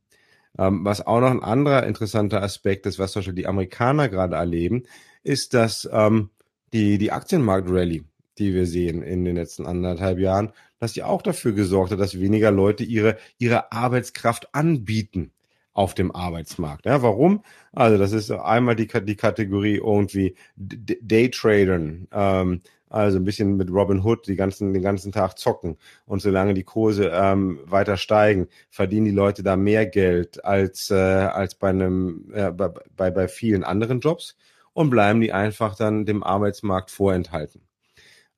Ähm, 0.58 0.84
was 0.84 1.06
auch 1.06 1.22
noch 1.22 1.32
ein 1.32 1.44
anderer 1.44 1.86
interessanter 1.88 2.44
Aspekt 2.44 2.86
ist, 2.88 3.00
was 3.00 3.14
zum 3.14 3.22
Beispiel 3.22 3.36
die 3.36 3.48
Amerikaner 3.48 4.10
gerade 4.10 4.36
erleben, 4.36 4.84
ist, 5.24 5.54
dass 5.54 5.90
ähm, 5.92 6.30
die, 6.74 6.98
die 6.98 7.12
Aktienmarkt-Rallye, 7.12 8.04
die 8.38 8.54
wir 8.54 8.66
sehen 8.66 9.02
in 9.02 9.26
den 9.26 9.36
letzten 9.36 9.66
anderthalb 9.66 10.20
Jahren, 10.20 10.52
dass 10.80 10.94
die 10.94 11.04
auch 11.04 11.22
dafür 11.22 11.52
gesorgt 11.52 11.92
hat, 11.92 12.00
dass 12.00 12.20
weniger 12.20 12.52
Leute 12.52 12.84
ihre, 12.84 13.18
ihre 13.38 13.72
Arbeitskraft 13.72 14.54
anbieten 14.54 15.32
auf 15.74 15.94
dem 15.94 16.14
Arbeitsmarkt. 16.14 16.86
Ja, 16.86 17.02
warum? 17.02 17.44
Also 17.72 17.98
das 17.98 18.12
ist 18.12 18.32
einmal 18.32 18.76
die, 18.76 18.88
die 18.88 19.16
Kategorie 19.16 19.76
irgendwie 19.76 20.36
Daytradern, 20.58 22.08
ähm, 22.12 22.62
also 22.90 23.18
ein 23.20 23.24
bisschen 23.24 23.56
mit 23.56 23.70
Robin 23.70 24.04
Hood 24.04 24.28
die 24.28 24.36
ganzen, 24.36 24.74
den 24.74 24.82
ganzen 24.82 25.12
Tag 25.12 25.38
zocken. 25.38 25.78
Und 26.06 26.22
solange 26.22 26.56
die 26.56 26.64
Kurse 26.64 27.12
ähm, 27.14 27.60
weiter 27.66 27.98
steigen, 27.98 28.48
verdienen 28.72 29.06
die 29.06 29.12
Leute 29.12 29.44
da 29.44 29.56
mehr 29.56 29.86
Geld 29.86 30.44
als, 30.44 30.90
äh, 30.90 30.96
als 30.96 31.56
bei 31.56 31.70
einem, 31.70 32.32
äh, 32.34 32.52
bei, 32.52 33.12
bei 33.12 33.28
vielen 33.28 33.64
anderen 33.64 34.00
Jobs 34.00 34.36
und 34.74 34.90
bleiben 34.90 35.22
die 35.22 35.34
einfach 35.34 35.76
dann 35.76 36.06
dem 36.06 36.24
Arbeitsmarkt 36.24 36.92
vorenthalten. 36.92 37.62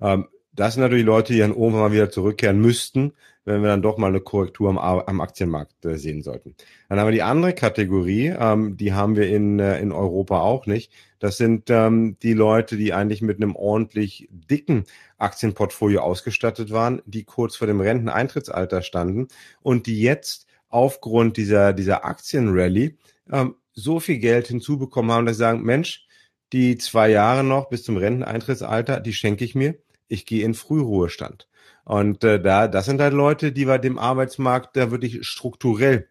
Ähm, 0.02 0.28
das 0.54 0.74
sind 0.74 0.84
natürlich 0.84 1.06
Leute, 1.06 1.34
die 1.34 1.40
dann 1.40 1.52
irgendwann 1.52 1.82
mal 1.82 1.92
wieder 1.94 2.10
zurückkehren 2.10 2.60
müssten, 2.60 3.14
wenn 3.46 3.62
wir 3.62 3.70
dann 3.70 3.82
doch 3.82 3.98
mal 3.98 4.08
eine 4.08 4.20
Korrektur 4.20 4.70
am, 4.70 4.78
am 4.78 5.22
Aktienmarkt 5.22 5.86
äh, 5.86 5.98
sehen 5.98 6.22
sollten. 6.22 6.56
Dann 6.90 7.00
haben 7.00 7.08
wir 7.08 7.14
die 7.14 7.24
andere 7.24 7.54
Kategorie, 7.54 8.34
ähm, 8.38 8.78
die 8.78 8.94
haben 8.94 9.16
wir 9.16 9.30
in, 9.30 9.60
äh, 9.60 9.80
in 9.80 9.92
Europa 9.92 10.42
auch 10.42 10.68
nicht. 10.68 10.92
Das 11.20 11.38
sind 11.38 11.70
ähm, 11.70 12.18
die 12.22 12.34
Leute, 12.34 12.78
die 12.78 12.94
eigentlich 12.94 13.22
mit 13.22 13.38
einem 13.38 13.56
ordentlich 13.56 14.28
dicken 14.32 14.84
Aktienportfolio 15.18 16.02
ausgestattet 16.02 16.72
waren, 16.72 17.02
die 17.06 17.24
kurz 17.24 17.56
vor 17.56 17.68
dem 17.68 17.82
Renteneintrittsalter 17.82 18.82
standen 18.82 19.28
und 19.62 19.88
die 19.88 20.02
jetzt 20.02 20.48
aufgrund 20.70 21.38
dieser, 21.38 21.74
dieser 21.74 22.06
Aktienrally 22.06 22.98
ähm, 23.32 23.56
so 23.74 24.00
viel 24.00 24.20
Geld 24.20 24.48
hinzubekommen 24.48 25.12
haben, 25.12 25.26
dass 25.26 25.38
sie 25.38 25.42
sagen, 25.42 25.64
Mensch, 25.64 26.06
die 26.54 26.78
zwei 26.78 27.10
Jahre 27.10 27.44
noch 27.44 27.70
bis 27.70 27.84
zum 27.84 27.98
Renteneintrittsalter, 27.98 29.00
die 29.00 29.14
schenke 29.14 29.46
ich 29.46 29.56
mir. 29.56 29.76
Ich 30.08 30.26
gehe 30.26 30.44
in 30.44 30.54
Frühruhestand. 30.54 31.48
Und 31.86 32.24
äh, 32.24 32.42
da, 32.42 32.68
das 32.68 32.86
sind 32.86 33.02
halt 33.02 33.14
Leute, 33.14 33.52
die 33.52 33.66
bei 33.66 33.78
dem 33.78 33.98
Arbeitsmarkt 33.98 34.76
da 34.76 34.92
wirklich 34.92 35.26
strukturell 35.26 36.08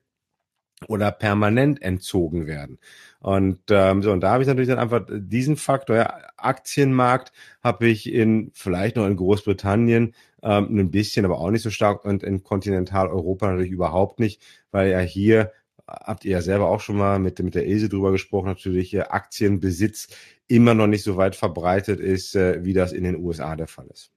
oder 0.88 1.12
permanent 1.12 1.82
entzogen 1.82 2.46
werden. 2.46 2.78
Und 3.20 3.60
ähm, 3.68 4.02
so 4.02 4.12
und 4.12 4.20
da 4.20 4.32
habe 4.32 4.42
ich 4.42 4.48
natürlich 4.48 4.68
dann 4.68 4.78
einfach 4.78 5.06
diesen 5.10 5.56
Faktor, 5.56 5.96
ja, 5.96 6.18
Aktienmarkt 6.38 7.32
habe 7.62 7.86
ich 7.88 8.10
in 8.10 8.50
vielleicht 8.54 8.96
noch 8.96 9.06
in 9.06 9.16
Großbritannien 9.16 10.14
ähm, 10.42 10.78
ein 10.78 10.90
bisschen, 10.90 11.26
aber 11.26 11.38
auch 11.38 11.50
nicht 11.50 11.62
so 11.62 11.70
stark 11.70 12.04
und 12.06 12.22
in 12.22 12.42
Kontinentaleuropa 12.42 13.50
natürlich 13.50 13.72
überhaupt 13.72 14.20
nicht, 14.20 14.42
weil 14.70 14.90
ja 14.90 15.00
hier 15.00 15.52
habt 16.04 16.24
ihr 16.24 16.32
ja 16.32 16.42
selber 16.42 16.68
auch 16.68 16.80
schon 16.80 16.96
mal 16.96 17.18
mit, 17.18 17.38
mit 17.40 17.54
der 17.54 17.66
Ilse 17.66 17.88
drüber 17.88 18.12
gesprochen, 18.12 18.46
natürlich 18.46 18.94
äh, 18.94 19.00
Aktienbesitz 19.00 20.08
immer 20.46 20.74
noch 20.74 20.86
nicht 20.86 21.04
so 21.04 21.16
weit 21.16 21.36
verbreitet 21.36 22.00
ist, 22.00 22.34
äh, 22.34 22.64
wie 22.64 22.72
das 22.72 22.92
in 22.92 23.04
den 23.04 23.16
USA 23.16 23.56
der 23.56 23.68
Fall 23.68 23.86
ist. 23.86 24.12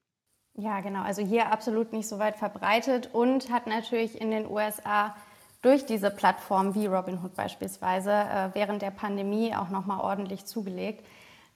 Ja, 0.55 0.81
genau. 0.81 1.01
Also 1.01 1.23
hier 1.25 1.51
absolut 1.51 1.93
nicht 1.93 2.07
so 2.07 2.19
weit 2.19 2.37
verbreitet 2.37 3.09
und 3.11 3.51
hat 3.51 3.65
natürlich 3.65 4.21
in 4.21 4.29
den 4.29 4.47
USA 4.47 5.15
durch 5.63 5.85
diese 5.85 6.11
Plattform 6.11 6.75
wie 6.75 6.85
Robinhood 6.85 7.33
beispielsweise 7.35 8.11
äh, 8.11 8.49
während 8.53 8.81
der 8.81 8.91
Pandemie 8.91 9.55
auch 9.55 9.69
nochmal 9.69 10.01
ordentlich 10.01 10.45
zugelegt. 10.45 11.03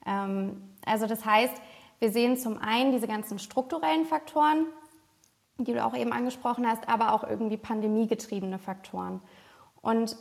Ähm, 0.06 0.62
also 0.84 1.06
das 1.06 1.24
heißt, 1.24 1.54
wir 2.00 2.10
sehen 2.10 2.36
zum 2.36 2.58
einen 2.58 2.92
diese 2.92 3.06
ganzen 3.06 3.38
strukturellen 3.38 4.06
Faktoren, 4.06 4.66
die 5.58 5.72
du 5.72 5.84
auch 5.84 5.96
eben 5.96 6.12
angesprochen 6.12 6.66
hast, 6.66 6.88
aber 6.88 7.12
auch 7.12 7.22
irgendwie 7.22 7.56
pandemiegetriebene 7.56 8.58
Faktoren. 8.58 9.20
Und 9.88 10.16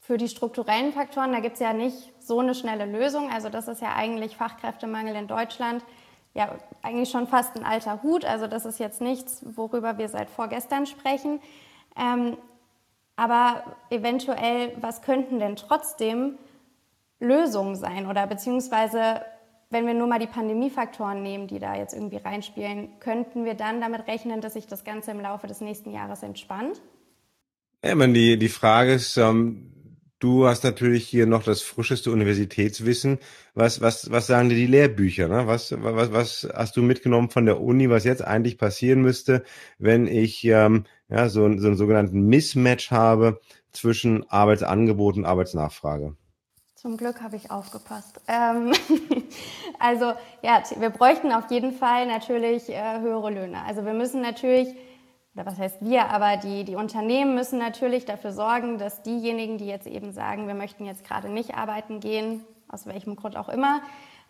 für 0.00 0.16
die 0.16 0.28
strukturellen 0.28 0.94
Faktoren, 0.94 1.32
da 1.32 1.40
gibt 1.40 1.54
es 1.54 1.60
ja 1.60 1.74
nicht 1.74 2.12
so 2.18 2.38
eine 2.38 2.54
schnelle 2.54 2.86
Lösung. 2.86 3.30
Also 3.30 3.50
das 3.50 3.68
ist 3.68 3.82
ja 3.82 3.94
eigentlich 3.94 4.38
Fachkräftemangel 4.38 5.14
in 5.14 5.26
Deutschland, 5.26 5.84
ja 6.32 6.56
eigentlich 6.80 7.10
schon 7.10 7.26
fast 7.26 7.56
ein 7.56 7.64
alter 7.64 8.02
Hut. 8.02 8.24
Also 8.24 8.46
das 8.46 8.64
ist 8.64 8.78
jetzt 8.78 9.02
nichts, 9.02 9.44
worüber 9.54 9.98
wir 9.98 10.08
seit 10.08 10.30
vorgestern 10.30 10.86
sprechen. 10.86 11.40
Ähm, 11.94 12.38
aber 13.16 13.64
eventuell, 13.90 14.72
was 14.80 15.02
könnten 15.02 15.38
denn 15.38 15.56
trotzdem 15.56 16.38
Lösungen 17.20 17.76
sein? 17.76 18.06
Oder 18.08 18.26
beziehungsweise, 18.26 19.20
wenn 19.68 19.86
wir 19.86 19.92
nur 19.92 20.06
mal 20.06 20.18
die 20.18 20.26
Pandemiefaktoren 20.26 21.22
nehmen, 21.22 21.48
die 21.48 21.58
da 21.58 21.74
jetzt 21.74 21.92
irgendwie 21.92 22.16
reinspielen, 22.16 22.98
könnten 22.98 23.44
wir 23.44 23.54
dann 23.54 23.82
damit 23.82 24.06
rechnen, 24.06 24.40
dass 24.40 24.54
sich 24.54 24.66
das 24.66 24.84
Ganze 24.84 25.10
im 25.10 25.20
Laufe 25.20 25.46
des 25.46 25.60
nächsten 25.60 25.92
Jahres 25.92 26.22
entspannt? 26.22 26.80
Ja, 27.84 27.96
man, 27.96 28.14
die, 28.14 28.38
die 28.38 28.48
Frage 28.48 28.94
ist, 28.94 29.16
ähm, 29.16 29.72
du 30.20 30.46
hast 30.46 30.62
natürlich 30.62 31.08
hier 31.08 31.26
noch 31.26 31.42
das 31.42 31.62
frischeste 31.62 32.12
Universitätswissen. 32.12 33.18
Was, 33.54 33.80
was, 33.80 34.10
was 34.10 34.28
sagen 34.28 34.48
dir 34.48 34.54
die 34.54 34.68
Lehrbücher? 34.68 35.26
Ne? 35.26 35.48
Was, 35.48 35.74
was, 35.76 36.12
was 36.12 36.48
hast 36.54 36.76
du 36.76 36.82
mitgenommen 36.82 37.30
von 37.30 37.44
der 37.44 37.60
Uni, 37.60 37.90
was 37.90 38.04
jetzt 38.04 38.22
eigentlich 38.24 38.56
passieren 38.56 39.02
müsste, 39.02 39.42
wenn 39.78 40.06
ich 40.06 40.44
ähm, 40.44 40.84
ja, 41.08 41.28
so, 41.28 41.40
so 41.58 41.66
einen 41.66 41.76
sogenannten 41.76 42.28
Mismatch 42.28 42.92
habe 42.92 43.40
zwischen 43.72 44.30
Arbeitsangebot 44.30 45.16
und 45.16 45.24
Arbeitsnachfrage? 45.24 46.14
Zum 46.76 46.96
Glück 46.96 47.20
habe 47.20 47.36
ich 47.36 47.50
aufgepasst. 47.50 48.20
Ähm, 48.26 48.72
also 49.78 50.14
ja, 50.42 50.62
wir 50.78 50.90
bräuchten 50.90 51.32
auf 51.32 51.50
jeden 51.50 51.72
Fall 51.72 52.06
natürlich 52.06 52.68
äh, 52.68 53.00
höhere 53.00 53.30
Löhne. 53.30 53.62
Also 53.64 53.84
wir 53.84 53.92
müssen 53.92 54.20
natürlich, 54.20 54.68
oder 55.34 55.46
was 55.46 55.58
heißt 55.58 55.78
wir, 55.80 56.10
aber 56.10 56.36
die, 56.36 56.64
die 56.64 56.76
Unternehmen 56.76 57.34
müssen 57.34 57.58
natürlich 57.58 58.04
dafür 58.04 58.32
sorgen, 58.32 58.78
dass 58.78 59.02
diejenigen, 59.02 59.58
die 59.58 59.66
jetzt 59.66 59.86
eben 59.86 60.12
sagen, 60.12 60.46
wir 60.46 60.54
möchten 60.54 60.84
jetzt 60.84 61.04
gerade 61.04 61.28
nicht 61.30 61.54
arbeiten 61.54 62.00
gehen, 62.00 62.44
aus 62.68 62.86
welchem 62.86 63.16
Grund 63.16 63.36
auch 63.36 63.48
immer, 63.48 63.80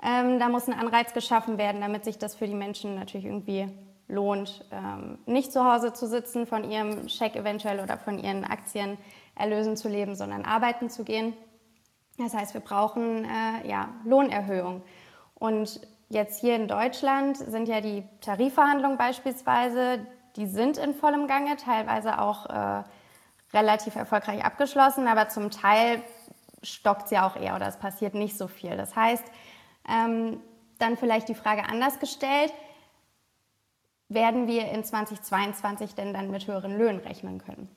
ähm, 0.03 0.39
da 0.39 0.49
muss 0.49 0.69
ein 0.69 0.79
Anreiz 0.79 1.13
geschaffen 1.13 1.59
werden, 1.59 1.81
damit 1.81 2.05
sich 2.05 2.19
das 2.19 2.35
für 2.35 2.47
die 2.47 2.55
Menschen 2.55 2.95
natürlich 2.97 3.27
irgendwie 3.27 3.69
lohnt, 4.09 4.65
ähm, 4.71 5.19
nicht 5.27 5.53
zu 5.53 5.65
Hause 5.65 5.93
zu 5.93 6.07
sitzen, 6.07 6.47
von 6.47 6.69
ihrem 6.71 7.09
Scheck 7.09 7.37
eventuell 7.37 7.81
oder 7.81 7.97
von 7.97 8.19
ihren 8.19 8.45
Aktienerlösen 8.45 9.77
zu 9.77 9.89
leben, 9.89 10.15
sondern 10.15 10.45
arbeiten 10.45 10.91
zu 10.91 11.05
gehen. 11.05 11.35
Das 12.19 12.35
heißt, 12.35 12.53
wir 12.53 12.61
brauchen 12.61 13.25
äh, 13.25 13.69
ja, 13.69 13.89
Lohnerhöhung. 14.05 14.83
Und 15.35 15.81
jetzt 16.09 16.41
hier 16.41 16.57
in 16.57 16.69
Deutschland 16.69 17.37
sind 17.37 17.69
ja 17.69 17.81
die 17.81 18.05
Tarifverhandlungen 18.21 18.99
beispielsweise, 18.99 20.07
die 20.37 20.47
sind 20.47 20.79
in 20.79 20.95
vollem 20.95 21.27
Gange, 21.27 21.57
teilweise 21.57 22.19
auch 22.19 22.47
äh, 22.47 22.85
relativ 23.53 23.97
erfolgreich 23.97 24.45
abgeschlossen, 24.45 25.07
aber 25.07 25.29
zum 25.29 25.51
Teil 25.51 26.03
stockt 26.63 27.07
es 27.07 27.11
ja 27.11 27.27
auch 27.27 27.37
eher 27.37 27.57
oder 27.57 27.67
es 27.67 27.77
passiert 27.77 28.15
nicht 28.15 28.37
so 28.39 28.49
viel. 28.49 28.77
Das 28.77 28.95
heißt, 28.97 29.25
ähm, 29.89 30.41
dann 30.79 30.97
vielleicht 30.97 31.29
die 31.29 31.35
Frage 31.35 31.65
anders 31.65 31.99
gestellt, 31.99 32.53
werden 34.09 34.47
wir 34.47 34.71
in 34.71 34.85
2022 34.85 35.95
denn 35.95 36.13
dann 36.13 36.31
mit 36.31 36.47
höheren 36.47 36.77
Löhnen 36.77 37.01
rechnen 37.01 37.43
können? 37.43 37.69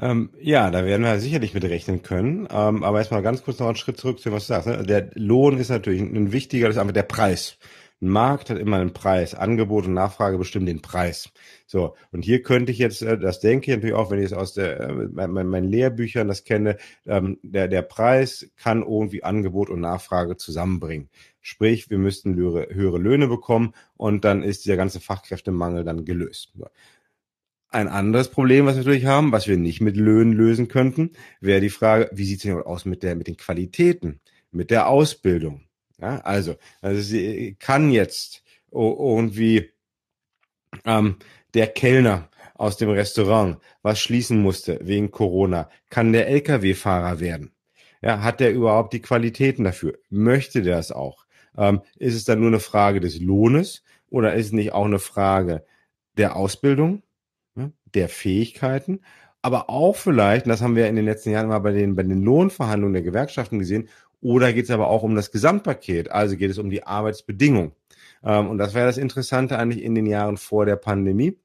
Ähm, 0.00 0.30
ja, 0.40 0.70
da 0.70 0.84
werden 0.84 1.02
wir 1.02 1.20
sicherlich 1.20 1.54
mit 1.54 1.64
rechnen 1.64 2.02
können. 2.02 2.48
Ähm, 2.50 2.82
aber 2.82 2.98
erstmal 2.98 3.22
ganz 3.22 3.44
kurz 3.44 3.60
noch 3.60 3.68
einen 3.68 3.76
Schritt 3.76 3.96
zurück 3.96 4.18
zu 4.18 4.28
dem, 4.28 4.34
was 4.34 4.46
du 4.46 4.54
sagst. 4.54 4.66
Ne? 4.66 4.82
Der 4.82 5.10
Lohn 5.14 5.58
ist 5.58 5.68
natürlich 5.70 6.00
ein 6.00 6.32
wichtiger, 6.32 6.66
das 6.66 6.76
ist 6.76 6.80
einfach 6.80 6.94
der 6.94 7.04
Preis. 7.04 7.58
Ein 8.04 8.10
Markt 8.10 8.50
hat 8.50 8.58
immer 8.58 8.76
einen 8.76 8.92
Preis. 8.92 9.34
Angebot 9.34 9.86
und 9.86 9.94
Nachfrage 9.94 10.36
bestimmen 10.36 10.66
den 10.66 10.82
Preis. 10.82 11.30
So, 11.66 11.96
und 12.12 12.22
hier 12.22 12.42
könnte 12.42 12.70
ich 12.70 12.76
jetzt, 12.76 13.00
äh, 13.00 13.18
das 13.18 13.40
denke 13.40 13.70
ich 13.70 13.76
natürlich 13.76 13.96
auch, 13.96 14.10
wenn 14.10 14.18
ich 14.18 14.26
es 14.26 14.32
aus 14.34 14.52
der, 14.52 14.78
äh, 14.78 14.92
meinen 14.92 15.48
mein 15.48 15.64
Lehrbüchern 15.64 16.28
das 16.28 16.44
kenne, 16.44 16.76
ähm, 17.06 17.38
der, 17.42 17.66
der 17.66 17.80
Preis 17.80 18.50
kann 18.56 18.82
irgendwie 18.82 19.24
Angebot 19.24 19.70
und 19.70 19.80
Nachfrage 19.80 20.36
zusammenbringen. 20.36 21.08
Sprich, 21.40 21.88
wir 21.88 21.96
müssten 21.96 22.34
höhere, 22.34 22.74
höhere 22.74 22.98
Löhne 22.98 23.26
bekommen 23.26 23.72
und 23.96 24.26
dann 24.26 24.42
ist 24.42 24.66
dieser 24.66 24.76
ganze 24.76 25.00
Fachkräftemangel 25.00 25.82
dann 25.84 26.04
gelöst. 26.04 26.52
Ein 27.70 27.88
anderes 27.88 28.28
Problem, 28.28 28.66
was 28.66 28.74
wir 28.74 28.82
natürlich 28.82 29.06
haben, 29.06 29.32
was 29.32 29.48
wir 29.48 29.56
nicht 29.56 29.80
mit 29.80 29.96
Löhnen 29.96 30.34
lösen 30.34 30.68
könnten, 30.68 31.12
wäre 31.40 31.62
die 31.62 31.70
Frage, 31.70 32.10
wie 32.12 32.26
sieht 32.26 32.36
es 32.36 32.42
denn 32.42 32.60
aus 32.60 32.84
mit, 32.84 33.02
der, 33.02 33.16
mit 33.16 33.28
den 33.28 33.38
Qualitäten, 33.38 34.20
mit 34.50 34.70
der 34.70 34.88
Ausbildung? 34.88 35.63
Ja, 36.00 36.18
also, 36.20 36.56
also 36.80 37.00
sie 37.00 37.56
kann 37.58 37.90
jetzt 37.90 38.42
irgendwie 38.70 39.70
ähm, 40.84 41.16
der 41.54 41.68
Kellner 41.68 42.30
aus 42.54 42.76
dem 42.76 42.90
Restaurant, 42.90 43.58
was 43.82 44.00
schließen 44.00 44.40
musste 44.40 44.78
wegen 44.82 45.10
Corona, 45.10 45.70
kann 45.90 46.12
der 46.12 46.28
Lkw-Fahrer 46.28 47.20
werden. 47.20 47.52
Ja, 48.02 48.22
hat 48.22 48.40
der 48.40 48.52
überhaupt 48.52 48.92
die 48.92 49.00
Qualitäten 49.00 49.64
dafür? 49.64 49.94
Möchte 50.10 50.62
der 50.62 50.78
es 50.78 50.92
auch? 50.92 51.24
Ähm, 51.56 51.80
ist 51.96 52.14
es 52.14 52.24
dann 52.24 52.40
nur 52.40 52.48
eine 52.48 52.60
Frage 52.60 53.00
des 53.00 53.20
Lohnes 53.20 53.82
oder 54.10 54.34
ist 54.34 54.46
es 54.46 54.52
nicht 54.52 54.72
auch 54.72 54.84
eine 54.84 54.98
Frage 54.98 55.64
der 56.16 56.36
Ausbildung? 56.36 57.02
Der 57.94 58.08
Fähigkeiten, 58.08 59.02
aber 59.40 59.70
auch 59.70 59.94
vielleicht, 59.94 60.46
und 60.46 60.48
das 60.48 60.62
haben 60.62 60.74
wir 60.74 60.88
in 60.88 60.96
den 60.96 61.04
letzten 61.04 61.30
Jahren 61.30 61.48
mal 61.48 61.60
bei 61.60 61.70
den, 61.70 61.94
bei 61.94 62.02
den 62.02 62.22
Lohnverhandlungen 62.22 62.94
der 62.94 63.02
Gewerkschaften 63.02 63.58
gesehen, 63.60 63.88
oder 64.24 64.54
geht 64.54 64.64
es 64.64 64.70
aber 64.70 64.88
auch 64.88 65.02
um 65.02 65.14
das 65.14 65.30
Gesamtpaket, 65.30 66.10
also 66.10 66.36
geht 66.38 66.50
es 66.50 66.56
um 66.56 66.70
die 66.70 66.84
Arbeitsbedingungen. 66.84 67.72
Ähm, 68.24 68.48
und 68.48 68.56
das 68.56 68.72
wäre 68.72 68.86
das 68.86 68.96
Interessante 68.96 69.58
eigentlich 69.58 69.84
in 69.84 69.94
den 69.94 70.06
Jahren 70.06 70.38
vor 70.38 70.64
der 70.64 70.76
Pandemie, 70.76 71.38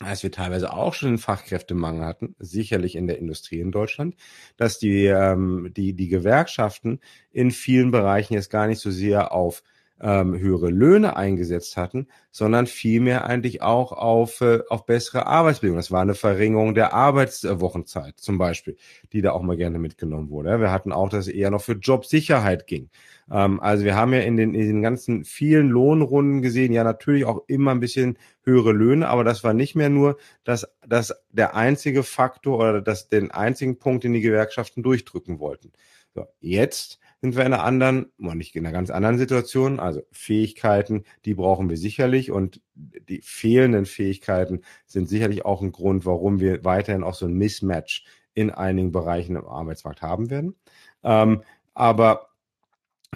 als 0.00 0.24
wir 0.24 0.32
teilweise 0.32 0.72
auch 0.72 0.94
schon 0.94 1.10
einen 1.10 1.18
Fachkräftemangel 1.18 2.04
hatten, 2.04 2.34
sicherlich 2.40 2.96
in 2.96 3.06
der 3.06 3.18
Industrie 3.18 3.60
in 3.60 3.70
Deutschland, 3.70 4.16
dass 4.56 4.80
die, 4.80 5.06
ähm, 5.06 5.72
die, 5.76 5.94
die 5.94 6.08
Gewerkschaften 6.08 6.98
in 7.30 7.52
vielen 7.52 7.92
Bereichen 7.92 8.34
jetzt 8.34 8.50
gar 8.50 8.66
nicht 8.66 8.80
so 8.80 8.90
sehr 8.90 9.30
auf 9.32 9.62
ähm, 10.00 10.38
höhere 10.38 10.68
Löhne 10.68 11.16
eingesetzt 11.16 11.76
hatten, 11.76 12.08
sondern 12.30 12.66
vielmehr 12.66 13.24
eigentlich 13.24 13.62
auch 13.62 13.92
auf, 13.92 14.40
äh, 14.40 14.60
auf 14.68 14.84
bessere 14.84 15.26
Arbeitsbedingungen. 15.26 15.80
Das 15.80 15.90
war 15.90 16.02
eine 16.02 16.14
Verringerung 16.14 16.74
der 16.74 16.92
Arbeitswochenzeit 16.92 18.18
zum 18.18 18.36
Beispiel, 18.38 18.76
die 19.12 19.22
da 19.22 19.32
auch 19.32 19.42
mal 19.42 19.56
gerne 19.56 19.78
mitgenommen 19.78 20.30
wurde. 20.30 20.60
Wir 20.60 20.70
hatten 20.70 20.92
auch, 20.92 21.08
dass 21.08 21.26
es 21.26 21.32
eher 21.32 21.50
noch 21.50 21.62
für 21.62 21.72
Jobsicherheit 21.72 22.66
ging. 22.66 22.90
Ähm, 23.30 23.60
also 23.60 23.84
wir 23.84 23.96
haben 23.96 24.12
ja 24.12 24.20
in 24.20 24.36
den, 24.36 24.54
in 24.54 24.66
den 24.66 24.82
ganzen 24.82 25.24
vielen 25.24 25.70
Lohnrunden 25.70 26.42
gesehen, 26.42 26.72
ja 26.72 26.84
natürlich 26.84 27.24
auch 27.24 27.44
immer 27.46 27.70
ein 27.70 27.80
bisschen 27.80 28.18
höhere 28.42 28.72
Löhne, 28.72 29.08
aber 29.08 29.24
das 29.24 29.44
war 29.44 29.54
nicht 29.54 29.74
mehr 29.74 29.88
nur 29.88 30.18
das, 30.44 30.68
das 30.86 31.14
der 31.30 31.56
einzige 31.56 32.02
Faktor 32.02 32.58
oder 32.58 32.82
das, 32.82 33.08
den 33.08 33.30
einzigen 33.30 33.78
Punkt, 33.78 34.04
den 34.04 34.12
die 34.12 34.20
Gewerkschaften 34.20 34.82
durchdrücken 34.82 35.40
wollten. 35.40 35.72
So, 36.14 36.26
jetzt 36.40 36.98
sind 37.20 37.36
wir 37.36 37.46
in 37.46 37.52
einer 37.52 37.64
anderen, 37.64 38.12
nicht 38.18 38.54
in 38.56 38.66
einer 38.66 38.72
ganz 38.72 38.90
anderen 38.90 39.18
Situation. 39.18 39.80
Also 39.80 40.02
Fähigkeiten, 40.12 41.04
die 41.24 41.34
brauchen 41.34 41.68
wir 41.70 41.76
sicherlich 41.76 42.30
und 42.30 42.60
die 42.74 43.22
fehlenden 43.22 43.86
Fähigkeiten 43.86 44.62
sind 44.86 45.08
sicherlich 45.08 45.44
auch 45.44 45.62
ein 45.62 45.72
Grund, 45.72 46.04
warum 46.04 46.40
wir 46.40 46.64
weiterhin 46.64 47.02
auch 47.02 47.14
so 47.14 47.26
ein 47.26 47.34
Mismatch 47.34 48.04
in 48.34 48.50
einigen 48.50 48.92
Bereichen 48.92 49.36
im 49.36 49.46
Arbeitsmarkt 49.46 50.02
haben 50.02 50.30
werden. 50.30 50.56
Ähm, 51.02 51.42
aber 51.72 52.28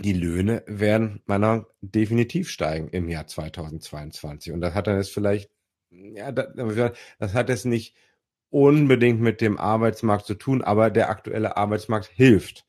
die 0.02 0.14
Löhne 0.14 0.62
werden 0.66 1.20
meiner 1.26 1.66
definitiv 1.82 2.48
steigen 2.48 2.88
im 2.88 3.08
Jahr 3.08 3.26
2022. 3.26 4.52
Und 4.52 4.62
das 4.62 4.74
hat 4.74 4.86
dann 4.86 4.96
jetzt 4.96 5.12
vielleicht, 5.12 5.50
ja, 5.90 6.32
das, 6.32 6.92
das 7.18 7.34
hat 7.34 7.50
jetzt 7.50 7.66
nicht 7.66 7.94
unbedingt 8.48 9.20
mit 9.20 9.40
dem 9.40 9.58
Arbeitsmarkt 9.58 10.26
zu 10.26 10.34
tun, 10.34 10.62
aber 10.62 10.90
der 10.90 11.10
aktuelle 11.10 11.56
Arbeitsmarkt 11.56 12.06
hilft 12.06 12.64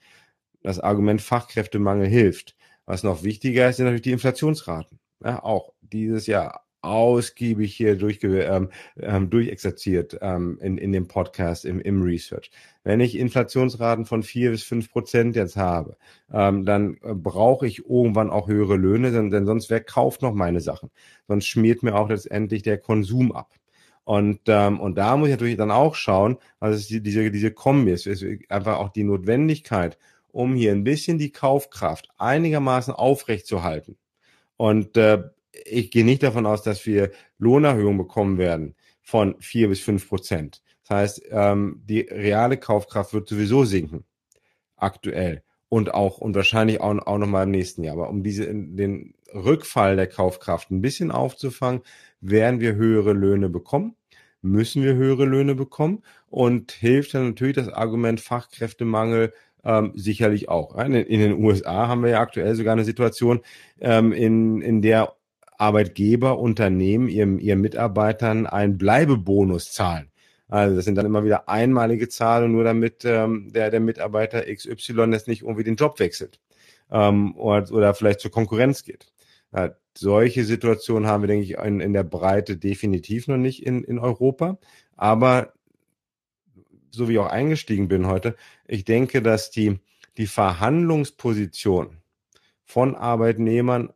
das 0.63 0.79
Argument 0.79 1.21
Fachkräftemangel 1.21 2.07
hilft. 2.07 2.55
Was 2.85 3.03
noch 3.03 3.23
wichtiger 3.23 3.69
ist, 3.69 3.77
sind 3.77 3.85
natürlich 3.85 4.03
die 4.03 4.11
Inflationsraten. 4.11 4.99
Ja, 5.23 5.43
auch 5.43 5.73
dieses 5.81 6.27
Jahr 6.27 6.65
ausgiebig 6.81 7.75
hier 7.75 7.95
durchge 7.95 8.43
ähm, 8.43 8.69
ähm, 8.99 9.29
durchexerziert 9.29 10.17
ähm, 10.21 10.57
in, 10.61 10.77
in 10.77 10.91
dem 10.91 11.07
Podcast, 11.07 11.63
im, 11.65 11.79
im 11.79 12.01
Research. 12.01 12.49
Wenn 12.83 12.99
ich 12.99 13.17
Inflationsraten 13.17 14.05
von 14.05 14.23
vier 14.23 14.51
bis 14.51 14.63
fünf 14.63 14.91
Prozent 14.91 15.35
jetzt 15.35 15.57
habe, 15.57 15.95
ähm, 16.31 16.65
dann 16.65 16.97
äh, 17.03 17.13
brauche 17.13 17.67
ich 17.67 17.85
irgendwann 17.87 18.31
auch 18.31 18.47
höhere 18.47 18.77
Löhne, 18.77 19.11
denn, 19.11 19.29
denn 19.29 19.45
sonst 19.45 19.69
wer 19.69 19.81
kauft 19.81 20.23
noch 20.23 20.33
meine 20.33 20.59
Sachen? 20.59 20.89
Sonst 21.27 21.45
schmiert 21.45 21.83
mir 21.83 21.95
auch 21.95 22.09
letztendlich 22.09 22.63
der 22.63 22.79
Konsum 22.79 23.31
ab. 23.31 23.53
Und, 24.03 24.41
ähm, 24.47 24.79
und 24.79 24.97
da 24.97 25.15
muss 25.15 25.27
ich 25.27 25.35
natürlich 25.35 25.57
dann 25.57 25.69
auch 25.69 25.93
schauen, 25.93 26.37
also 26.59 26.99
diese, 26.99 27.29
diese 27.29 27.51
Kombi, 27.51 27.91
es 27.91 28.07
ist 28.07 28.25
einfach 28.49 28.79
auch 28.79 28.89
die 28.89 29.03
Notwendigkeit, 29.03 29.99
um 30.31 30.55
hier 30.55 30.71
ein 30.71 30.83
bisschen 30.83 31.17
die 31.17 31.31
Kaufkraft 31.31 32.09
einigermaßen 32.17 32.93
aufrechtzuerhalten. 32.93 33.97
Und 34.57 34.97
äh, 34.97 35.23
ich 35.65 35.91
gehe 35.91 36.05
nicht 36.05 36.23
davon 36.23 36.45
aus, 36.45 36.63
dass 36.63 36.85
wir 36.85 37.11
Lohnerhöhungen 37.37 37.97
bekommen 37.97 38.37
werden 38.37 38.75
von 39.01 39.35
vier 39.39 39.67
bis 39.69 39.81
fünf 39.81 40.07
Prozent. 40.07 40.61
Das 40.87 40.97
heißt, 40.97 41.23
ähm, 41.31 41.81
die 41.85 42.01
reale 42.01 42.57
Kaufkraft 42.57 43.13
wird 43.13 43.27
sowieso 43.27 43.65
sinken, 43.65 44.05
aktuell. 44.75 45.43
und 45.69 45.93
auch 45.93 46.17
und 46.17 46.35
wahrscheinlich 46.35 46.81
auch, 46.81 46.97
auch 47.07 47.17
noch 47.17 47.27
mal 47.27 47.43
im 47.43 47.51
nächsten 47.51 47.83
Jahr. 47.83 47.95
Aber 47.95 48.09
um 48.09 48.23
diese 48.23 48.45
den 48.47 49.13
Rückfall 49.33 49.95
der 49.95 50.07
Kaufkraft 50.07 50.69
ein 50.69 50.81
bisschen 50.81 51.11
aufzufangen, 51.11 51.81
werden 52.19 52.59
wir 52.59 52.75
höhere 52.75 53.13
Löhne 53.13 53.47
bekommen, 53.47 53.95
müssen 54.41 54.83
wir 54.83 54.95
höhere 54.95 55.23
Löhne 55.23 55.55
bekommen 55.55 56.03
und 56.27 56.73
hilft 56.73 57.13
dann 57.13 57.29
natürlich 57.29 57.55
das 57.55 57.69
Argument 57.69 58.19
Fachkräftemangel 58.19 59.33
ähm, 59.63 59.91
sicherlich 59.95 60.49
auch. 60.49 60.77
In, 60.77 60.93
in, 60.93 61.19
den 61.19 61.43
USA 61.43 61.87
haben 61.87 62.03
wir 62.03 62.11
ja 62.11 62.21
aktuell 62.21 62.55
sogar 62.55 62.73
eine 62.73 62.83
Situation, 62.83 63.41
ähm, 63.79 64.11
in, 64.11 64.61
in 64.61 64.81
der 64.81 65.13
Arbeitgeber, 65.57 66.39
Unternehmen 66.39 67.07
ihrem, 67.07 67.39
ihren 67.39 67.61
Mitarbeitern 67.61 68.47
einen 68.47 68.77
Bleibebonus 68.77 69.71
zahlen. 69.71 70.11
Also 70.47 70.75
das 70.75 70.85
sind 70.85 70.95
dann 70.95 71.05
immer 71.05 71.23
wieder 71.23 71.47
einmalige 71.47 72.09
Zahlen, 72.09 72.51
nur 72.51 72.63
damit 72.63 73.05
ähm, 73.05 73.51
der, 73.53 73.69
der 73.69 73.79
Mitarbeiter 73.79 74.43
XY 74.43 75.11
jetzt 75.11 75.27
nicht 75.27 75.43
irgendwie 75.43 75.63
den 75.63 75.75
Job 75.75 75.99
wechselt 75.99 76.39
ähm, 76.91 77.35
oder, 77.37 77.71
oder 77.71 77.93
vielleicht 77.93 78.19
zur 78.19 78.31
Konkurrenz 78.31 78.83
geht. 78.83 79.07
Ja, 79.53 79.75
solche 79.97 80.43
Situationen 80.43 81.07
haben 81.07 81.23
wir, 81.23 81.27
denke 81.27 81.45
ich, 81.45 81.57
in, 81.57 81.79
in 81.79 81.93
der 81.93 82.03
Breite 82.03 82.57
definitiv 82.57 83.27
noch 83.27 83.37
nicht 83.37 83.65
in, 83.65 83.83
in 83.83 83.99
Europa. 83.99 84.57
Aber 84.97 85.53
so 86.91 87.07
wie 87.07 87.13
ich 87.13 87.19
auch 87.19 87.27
eingestiegen 87.27 87.87
bin 87.87 88.07
heute, 88.07 88.35
ich 88.67 88.85
denke, 88.85 89.21
dass 89.21 89.51
die, 89.51 89.79
die 90.17 90.27
Verhandlungsposition 90.27 91.97
von 92.63 92.95
Arbeitnehmern 92.95 93.91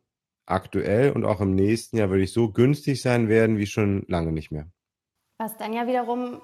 aktuell 0.45 1.11
und 1.11 1.25
auch 1.25 1.41
im 1.41 1.55
nächsten 1.55 1.97
Jahr 1.97 2.09
würde 2.09 2.27
so 2.27 2.49
günstig 2.49 3.01
sein 3.01 3.29
werden 3.29 3.57
wie 3.57 3.67
schon 3.67 4.05
lange 4.07 4.31
nicht 4.31 4.51
mehr. 4.51 4.67
Was 5.37 5.57
dann 5.57 5.73
ja 5.73 5.87
wiederum 5.87 6.39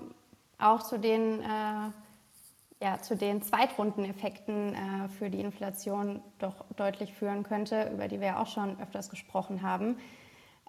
auch 0.58 0.84
zu 0.84 1.00
den, 1.00 1.42
äh, 1.42 2.84
ja, 2.84 3.00
zu 3.02 3.16
den 3.16 3.42
Zweitrundeneffekten 3.42 4.74
äh, 4.74 5.10
für 5.18 5.30
die 5.30 5.40
Inflation 5.40 6.22
doch 6.40 6.66
deutlich 6.76 7.14
führen 7.14 7.44
könnte, 7.44 7.90
über 7.94 8.08
die 8.08 8.20
wir 8.20 8.28
ja 8.28 8.42
auch 8.42 8.48
schon 8.48 8.80
öfters 8.82 9.10
gesprochen 9.10 9.62
haben. 9.62 9.98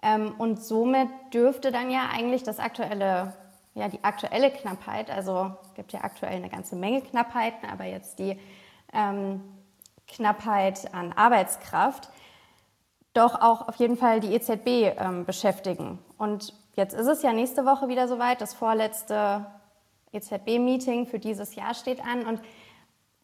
Ähm, 0.01 0.33
und 0.37 0.61
somit 0.61 1.09
dürfte 1.33 1.71
dann 1.71 1.89
ja 1.89 2.09
eigentlich 2.11 2.43
das 2.43 2.59
aktuelle, 2.59 3.33
ja, 3.73 3.87
die 3.87 4.03
aktuelle 4.03 4.51
Knappheit, 4.51 5.09
also 5.09 5.51
es 5.63 5.73
gibt 5.73 5.93
ja 5.93 6.03
aktuell 6.03 6.35
eine 6.35 6.49
ganze 6.49 6.75
Menge 6.75 7.01
Knappheiten, 7.01 7.69
aber 7.69 7.85
jetzt 7.85 8.19
die 8.19 8.39
ähm, 8.93 9.41
Knappheit 10.07 10.93
an 10.93 11.13
Arbeitskraft, 11.13 12.09
doch 13.13 13.41
auch 13.41 13.67
auf 13.67 13.75
jeden 13.77 13.97
Fall 13.97 14.19
die 14.19 14.33
EZB 14.33 14.97
ähm, 14.99 15.25
beschäftigen. 15.25 15.99
Und 16.17 16.53
Jetzt 16.75 16.93
ist 16.95 17.07
es 17.07 17.21
ja 17.21 17.33
nächste 17.33 17.65
Woche 17.65 17.87
wieder 17.87 18.07
soweit. 18.07 18.41
Das 18.41 18.53
vorletzte 18.53 19.45
EZB-Meeting 20.11 21.05
für 21.05 21.19
dieses 21.19 21.55
Jahr 21.55 21.75
steht 21.75 22.03
an. 22.03 22.25
Und 22.25 22.41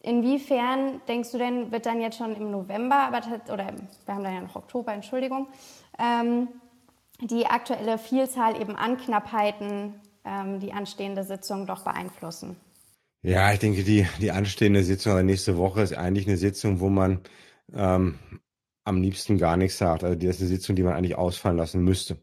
inwiefern 0.02 1.00
denkst 1.08 1.32
du 1.32 1.38
denn, 1.38 1.72
wird 1.72 1.86
dann 1.86 2.00
jetzt 2.00 2.18
schon 2.18 2.36
im 2.36 2.50
November, 2.50 2.96
aber, 2.96 3.18
oder 3.52 3.66
wir 4.04 4.14
haben 4.14 4.24
dann 4.24 4.34
ja 4.34 4.40
noch 4.40 4.54
Oktober, 4.54 4.92
Entschuldigung, 4.92 5.48
ähm, 5.98 6.48
die 7.20 7.46
aktuelle 7.46 7.98
Vielzahl 7.98 8.60
eben 8.60 8.76
an 8.76 8.96
Knappheiten 8.98 10.00
ähm, 10.24 10.60
die 10.60 10.72
anstehende 10.72 11.24
Sitzung 11.24 11.66
doch 11.66 11.84
beeinflussen? 11.84 12.56
Ja, 13.22 13.52
ich 13.52 13.58
denke, 13.58 13.84
die, 13.84 14.06
die 14.20 14.30
anstehende 14.30 14.82
Sitzung 14.82 15.12
oder 15.12 15.22
nächste 15.22 15.56
Woche 15.58 15.82
ist 15.82 15.94
eigentlich 15.96 16.26
eine 16.26 16.38
Sitzung, 16.38 16.80
wo 16.80 16.88
man 16.88 17.20
ähm, 17.74 18.18
am 18.84 19.02
liebsten 19.02 19.38
gar 19.38 19.56
nichts 19.56 19.78
sagt. 19.78 20.04
Also 20.04 20.16
das 20.16 20.36
ist 20.36 20.40
eine 20.40 20.48
Sitzung, 20.48 20.74
die 20.74 20.82
man 20.82 20.94
eigentlich 20.94 21.16
ausfallen 21.16 21.58
lassen 21.58 21.84
müsste. 21.84 22.16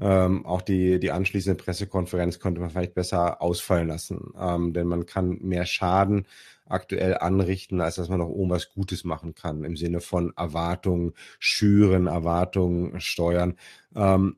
Ähm, 0.00 0.46
auch 0.46 0.62
die, 0.62 1.00
die 1.00 1.10
anschließende 1.10 1.62
Pressekonferenz 1.62 2.38
könnte 2.38 2.60
man 2.60 2.70
vielleicht 2.70 2.94
besser 2.94 3.42
ausfallen 3.42 3.88
lassen, 3.88 4.32
ähm, 4.38 4.72
denn 4.72 4.86
man 4.86 5.06
kann 5.06 5.38
mehr 5.40 5.66
Schaden 5.66 6.26
aktuell 6.66 7.18
anrichten, 7.18 7.80
als 7.80 7.96
dass 7.96 8.08
man 8.08 8.18
noch 8.20 8.30
irgendwas 8.30 8.70
Gutes 8.72 9.04
machen 9.04 9.34
kann 9.34 9.64
im 9.64 9.76
Sinne 9.76 10.00
von 10.00 10.32
Erwartungen 10.36 11.12
schüren, 11.38 12.06
Erwartungen 12.06 13.00
steuern. 13.00 13.56
Ähm, 13.94 14.36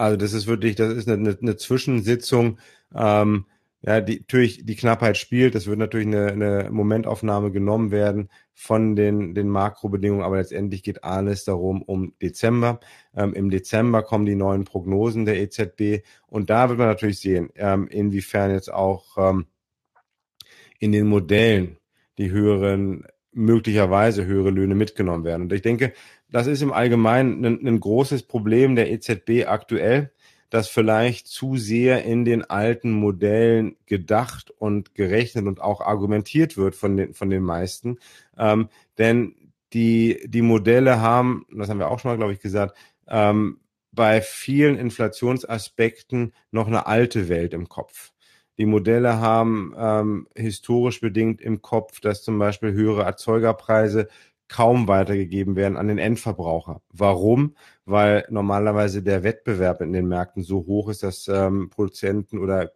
also 0.00 0.16
das 0.16 0.32
ist 0.32 0.46
wirklich, 0.46 0.76
das 0.76 0.94
ist 0.94 1.08
eine, 1.08 1.36
eine 1.40 1.56
Zwischensitzung. 1.56 2.58
Ähm, 2.94 3.44
ja, 3.82 4.00
die, 4.00 4.20
natürlich 4.20 4.64
die 4.64 4.76
Knappheit 4.76 5.16
spielt. 5.16 5.54
Es 5.54 5.66
wird 5.66 5.78
natürlich 5.78 6.06
eine, 6.06 6.32
eine 6.32 6.70
Momentaufnahme 6.70 7.50
genommen 7.50 7.90
werden 7.90 8.30
von 8.54 8.96
den, 8.96 9.34
den 9.34 9.48
Makrobedingungen, 9.48 10.24
aber 10.24 10.36
letztendlich 10.36 10.82
geht 10.82 11.04
alles 11.04 11.44
darum 11.44 11.82
um 11.82 12.14
Dezember. 12.20 12.80
Ähm, 13.14 13.34
Im 13.34 13.50
Dezember 13.50 14.02
kommen 14.02 14.26
die 14.26 14.34
neuen 14.34 14.64
Prognosen 14.64 15.26
der 15.26 15.40
EZB 15.40 16.04
und 16.26 16.50
da 16.50 16.68
wird 16.68 16.78
man 16.78 16.88
natürlich 16.88 17.20
sehen, 17.20 17.50
ähm, 17.56 17.86
inwiefern 17.88 18.50
jetzt 18.52 18.72
auch 18.72 19.16
ähm, 19.18 19.46
in 20.78 20.92
den 20.92 21.06
Modellen 21.06 21.76
die 22.18 22.30
höheren, 22.30 23.06
möglicherweise 23.32 24.26
höhere 24.26 24.50
Löhne 24.50 24.74
mitgenommen 24.74 25.24
werden. 25.24 25.42
Und 25.42 25.52
ich 25.52 25.62
denke, 25.62 25.92
das 26.30 26.46
ist 26.46 26.62
im 26.62 26.72
Allgemeinen 26.72 27.44
ein, 27.44 27.66
ein 27.66 27.80
großes 27.80 28.24
Problem 28.24 28.76
der 28.76 28.90
EZB 28.90 29.46
aktuell 29.46 30.10
dass 30.50 30.68
vielleicht 30.68 31.28
zu 31.28 31.56
sehr 31.56 32.04
in 32.04 32.24
den 32.24 32.44
alten 32.44 32.90
Modellen 32.90 33.76
gedacht 33.86 34.50
und 34.50 34.94
gerechnet 34.94 35.46
und 35.46 35.60
auch 35.60 35.80
argumentiert 35.80 36.56
wird 36.56 36.74
von 36.74 36.96
den, 36.96 37.14
von 37.14 37.30
den 37.30 37.42
meisten. 37.42 37.98
Ähm, 38.36 38.68
denn 38.98 39.36
die, 39.72 40.20
die 40.26 40.42
Modelle 40.42 41.00
haben, 41.00 41.46
das 41.52 41.68
haben 41.68 41.78
wir 41.78 41.88
auch 41.88 42.00
schon 42.00 42.10
mal, 42.10 42.16
glaube 42.16 42.32
ich, 42.32 42.40
gesagt, 42.40 42.76
ähm, 43.06 43.60
bei 43.92 44.20
vielen 44.20 44.76
Inflationsaspekten 44.76 46.34
noch 46.50 46.66
eine 46.66 46.86
alte 46.86 47.28
Welt 47.28 47.54
im 47.54 47.68
Kopf. 47.68 48.12
Die 48.60 48.66
Modelle 48.66 49.20
haben 49.20 49.74
ähm, 49.78 50.28
historisch 50.36 51.00
bedingt 51.00 51.40
im 51.40 51.62
Kopf, 51.62 51.98
dass 52.00 52.22
zum 52.22 52.38
Beispiel 52.38 52.74
höhere 52.74 53.04
Erzeugerpreise 53.04 54.08
kaum 54.48 54.86
weitergegeben 54.86 55.56
werden 55.56 55.78
an 55.78 55.88
den 55.88 55.96
Endverbraucher. 55.96 56.82
Warum? 56.92 57.54
Weil 57.86 58.26
normalerweise 58.28 59.02
der 59.02 59.22
Wettbewerb 59.22 59.80
in 59.80 59.94
den 59.94 60.08
Märkten 60.08 60.42
so 60.42 60.66
hoch 60.66 60.90
ist, 60.90 61.02
dass 61.02 61.26
ähm, 61.26 61.70
Produzenten 61.70 62.36
oder 62.36 62.72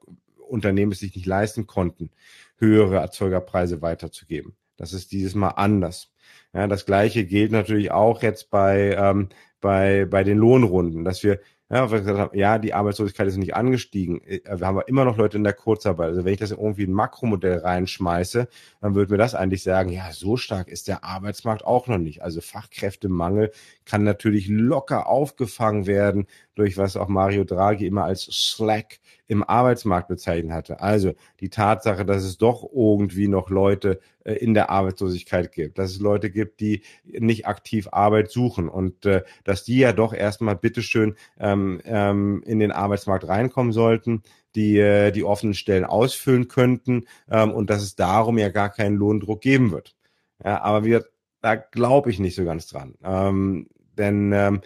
Unternehmen 0.48 0.92
es 0.92 1.00
sich 1.00 1.14
nicht 1.14 1.26
leisten 1.26 1.66
konnten, 1.66 2.10
höhere 2.56 2.96
Erzeugerpreise 2.96 3.82
weiterzugeben. 3.82 4.56
Das 4.78 4.94
ist 4.94 5.12
dieses 5.12 5.34
Mal 5.34 5.48
anders. 5.48 6.14
Ja, 6.54 6.66
das 6.66 6.86
Gleiche 6.86 7.26
gilt 7.26 7.52
natürlich 7.52 7.90
auch 7.90 8.22
jetzt 8.22 8.48
bei, 8.48 8.96
ähm, 8.98 9.28
bei, 9.60 10.06
bei 10.06 10.24
den 10.24 10.38
Lohnrunden, 10.38 11.04
dass 11.04 11.22
wir 11.22 11.40
ja, 11.70 11.82
weil 11.82 11.90
wir 11.90 12.00
gesagt 12.00 12.18
haben, 12.18 12.38
ja, 12.38 12.58
die 12.58 12.74
Arbeitslosigkeit 12.74 13.26
ist 13.26 13.38
nicht 13.38 13.56
angestiegen. 13.56 14.22
Äh, 14.24 14.40
wir 14.44 14.66
haben 14.66 14.76
aber 14.76 14.88
immer 14.88 15.04
noch 15.04 15.16
Leute 15.16 15.38
in 15.38 15.44
der 15.44 15.54
Kurzarbeit. 15.54 16.08
Also 16.08 16.24
wenn 16.24 16.34
ich 16.34 16.38
das 16.38 16.50
irgendwie 16.50 16.84
in 16.84 16.90
ein 16.90 16.94
Makromodell 16.94 17.58
reinschmeiße, 17.58 18.48
dann 18.80 18.94
würde 18.94 19.12
mir 19.12 19.18
das 19.18 19.34
eigentlich 19.34 19.62
sagen, 19.62 19.90
ja, 19.90 20.12
so 20.12 20.36
stark 20.36 20.68
ist 20.68 20.88
der 20.88 21.04
Arbeitsmarkt 21.04 21.64
auch 21.64 21.86
noch 21.86 21.98
nicht. 21.98 22.22
Also 22.22 22.42
Fachkräftemangel 22.42 23.50
kann 23.86 24.04
natürlich 24.04 24.48
locker 24.48 25.06
aufgefangen 25.08 25.86
werden 25.86 26.26
durch 26.54 26.76
was 26.76 26.96
auch 26.96 27.08
Mario 27.08 27.44
Draghi 27.44 27.86
immer 27.86 28.04
als 28.04 28.22
Slack 28.24 29.00
im 29.26 29.42
Arbeitsmarkt 29.42 30.08
bezeichnet 30.08 30.52
hatte. 30.52 30.80
Also 30.80 31.14
die 31.40 31.48
Tatsache, 31.48 32.04
dass 32.04 32.24
es 32.24 32.36
doch 32.36 32.68
irgendwie 32.74 33.28
noch 33.28 33.48
Leute 33.48 34.00
äh, 34.24 34.34
in 34.34 34.54
der 34.54 34.70
Arbeitslosigkeit 34.70 35.50
gibt, 35.52 35.78
dass 35.78 35.92
es 35.92 36.00
Leute 36.00 36.30
gibt, 36.30 36.60
die 36.60 36.82
nicht 37.04 37.46
aktiv 37.46 37.88
Arbeit 37.90 38.30
suchen 38.30 38.68
und 38.68 39.06
äh, 39.06 39.22
dass 39.44 39.64
die 39.64 39.78
ja 39.78 39.92
doch 39.92 40.12
erstmal 40.12 40.56
bitteschön 40.56 41.16
ähm, 41.38 41.80
ähm, 41.84 42.42
in 42.46 42.58
den 42.58 42.72
Arbeitsmarkt 42.72 43.26
reinkommen 43.26 43.72
sollten, 43.72 44.22
die 44.54 44.78
äh, 44.78 45.10
die 45.10 45.24
offenen 45.24 45.54
Stellen 45.54 45.84
ausfüllen 45.84 46.48
könnten 46.48 47.06
ähm, 47.30 47.52
und 47.52 47.70
dass 47.70 47.82
es 47.82 47.96
darum 47.96 48.38
ja 48.38 48.50
gar 48.50 48.70
keinen 48.70 48.96
Lohndruck 48.96 49.40
geben 49.40 49.72
wird. 49.72 49.96
Ja, 50.44 50.60
aber 50.62 50.84
wir, 50.84 51.04
da 51.40 51.56
glaube 51.56 52.10
ich 52.10 52.18
nicht 52.18 52.34
so 52.34 52.44
ganz 52.44 52.66
dran. 52.66 52.94
Ähm, 53.02 53.68
denn 53.96 54.32
ähm, 54.32 54.60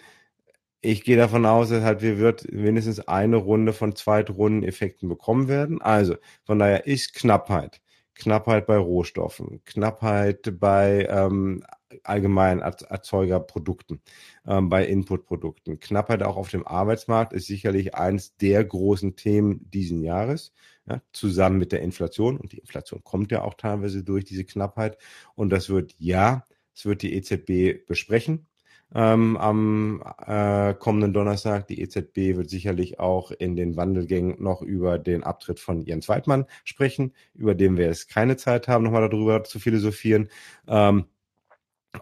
ich 0.81 1.03
gehe 1.03 1.17
davon 1.17 1.45
aus, 1.45 1.69
dass 1.69 1.83
halt 1.83 2.01
wir 2.01 2.17
wird 2.19 2.51
mindestens 2.51 2.99
eine 3.01 3.37
Runde 3.37 3.73
von 3.73 3.95
Zweitrundeneffekten 3.95 5.09
bekommen 5.09 5.47
werden. 5.47 5.81
Also 5.81 6.15
von 6.43 6.59
daher 6.59 6.87
ist 6.87 7.13
Knappheit. 7.13 7.81
Knappheit 8.15 8.67
bei 8.67 8.77
Rohstoffen, 8.77 9.63
Knappheit 9.65 10.59
bei 10.59 11.07
ähm, 11.09 11.63
allgemeinen 12.03 12.59
Erzeugerprodukten, 12.59 14.01
ähm, 14.45 14.69
bei 14.69 14.85
Inputprodukten. 14.85 15.79
Knappheit 15.79 16.23
auch 16.23 16.35
auf 16.35 16.49
dem 16.49 16.67
Arbeitsmarkt 16.67 17.33
ist 17.33 17.47
sicherlich 17.47 17.95
eines 17.95 18.35
der 18.37 18.63
großen 18.65 19.15
Themen 19.15 19.69
diesen 19.71 20.03
Jahres, 20.03 20.51
ja, 20.85 21.01
zusammen 21.13 21.57
mit 21.59 21.71
der 21.71 21.81
Inflation. 21.81 22.37
Und 22.37 22.51
die 22.51 22.59
Inflation 22.59 23.03
kommt 23.03 23.31
ja 23.31 23.41
auch 23.41 23.53
teilweise 23.53 24.03
durch 24.03 24.25
diese 24.25 24.43
Knappheit. 24.45 24.97
Und 25.35 25.49
das 25.51 25.69
wird, 25.69 25.95
ja, 25.97 26.45
es 26.75 26.85
wird 26.85 27.01
die 27.01 27.13
EZB 27.15 27.85
besprechen 27.87 28.47
ähm, 28.93 29.37
am 29.37 30.03
äh, 30.25 30.73
kommenden 30.73 31.13
Donnerstag. 31.13 31.67
Die 31.67 31.81
EZB 31.81 32.37
wird 32.37 32.49
sicherlich 32.49 32.99
auch 32.99 33.31
in 33.31 33.55
den 33.55 33.75
Wandelgängen 33.75 34.41
noch 34.41 34.61
über 34.61 34.97
den 34.97 35.23
Abtritt 35.23 35.59
von 35.59 35.81
Jens 35.81 36.09
Weidmann 36.09 36.45
sprechen, 36.63 37.13
über 37.33 37.55
den 37.55 37.77
wir 37.77 37.85
jetzt 37.85 38.09
keine 38.09 38.37
Zeit 38.37 38.67
haben, 38.67 38.83
nochmal 38.83 39.07
darüber 39.07 39.43
zu 39.43 39.59
philosophieren. 39.59 40.29
Ähm, 40.67 41.05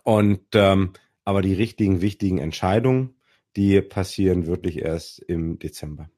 und 0.03 0.43
ähm, 0.53 0.93
aber 1.25 1.41
die 1.41 1.53
richtigen, 1.53 2.01
wichtigen 2.01 2.37
Entscheidungen, 2.37 3.15
die 3.55 3.81
passieren 3.81 4.47
wirklich 4.47 4.81
erst 4.81 5.19
im 5.19 5.59
Dezember. 5.59 6.09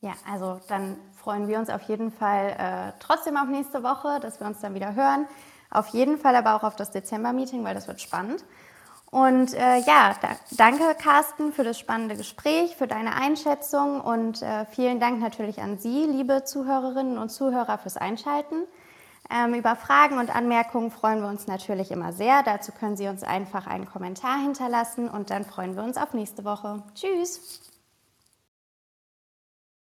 Ja, 0.00 0.14
also 0.30 0.60
dann 0.68 0.96
freuen 1.14 1.48
wir 1.48 1.58
uns 1.58 1.70
auf 1.70 1.82
jeden 1.82 2.10
Fall 2.10 2.56
äh, 2.58 2.92
trotzdem 3.00 3.36
auf 3.36 3.48
nächste 3.48 3.82
Woche, 3.82 4.20
dass 4.20 4.40
wir 4.40 4.46
uns 4.46 4.60
dann 4.60 4.74
wieder 4.74 4.94
hören. 4.94 5.26
auf 5.70 5.88
jeden 5.88 6.18
Fall 6.18 6.36
aber 6.36 6.54
auch 6.54 6.62
auf 6.62 6.76
das 6.76 6.90
Dezember-Meeting, 6.90 7.64
weil 7.64 7.74
das 7.74 7.88
wird 7.88 8.00
spannend. 8.00 8.44
Und 9.10 9.54
äh, 9.54 9.78
ja, 9.78 10.14
da, 10.20 10.28
danke 10.56 10.94
Carsten 11.00 11.52
für 11.52 11.64
das 11.64 11.78
spannende 11.78 12.16
Gespräch, 12.16 12.76
für 12.76 12.86
deine 12.86 13.14
Einschätzung 13.14 14.00
und 14.00 14.42
äh, 14.42 14.66
vielen 14.66 15.00
Dank 15.00 15.20
natürlich 15.20 15.62
an 15.62 15.78
Sie, 15.78 16.04
liebe 16.04 16.44
Zuhörerinnen 16.44 17.16
und 17.16 17.30
Zuhörer, 17.30 17.78
fürs 17.78 17.96
Einschalten. 17.96 18.64
Ähm, 19.30 19.54
über 19.54 19.74
Fragen 19.74 20.18
und 20.18 20.34
Anmerkungen 20.34 20.90
freuen 20.90 21.20
wir 21.20 21.28
uns 21.28 21.46
natürlich 21.46 21.90
immer 21.90 22.12
sehr. 22.12 22.42
Dazu 22.44 22.72
können 22.72 22.96
Sie 22.96 23.08
uns 23.08 23.22
einfach 23.22 23.66
einen 23.66 23.86
Kommentar 23.86 24.38
hinterlassen 24.40 25.08
und 25.08 25.30
dann 25.30 25.44
freuen 25.44 25.76
wir 25.76 25.82
uns 25.82 25.96
auf 25.96 26.12
nächste 26.12 26.44
Woche. 26.44 26.82
Tschüss! 26.94 27.65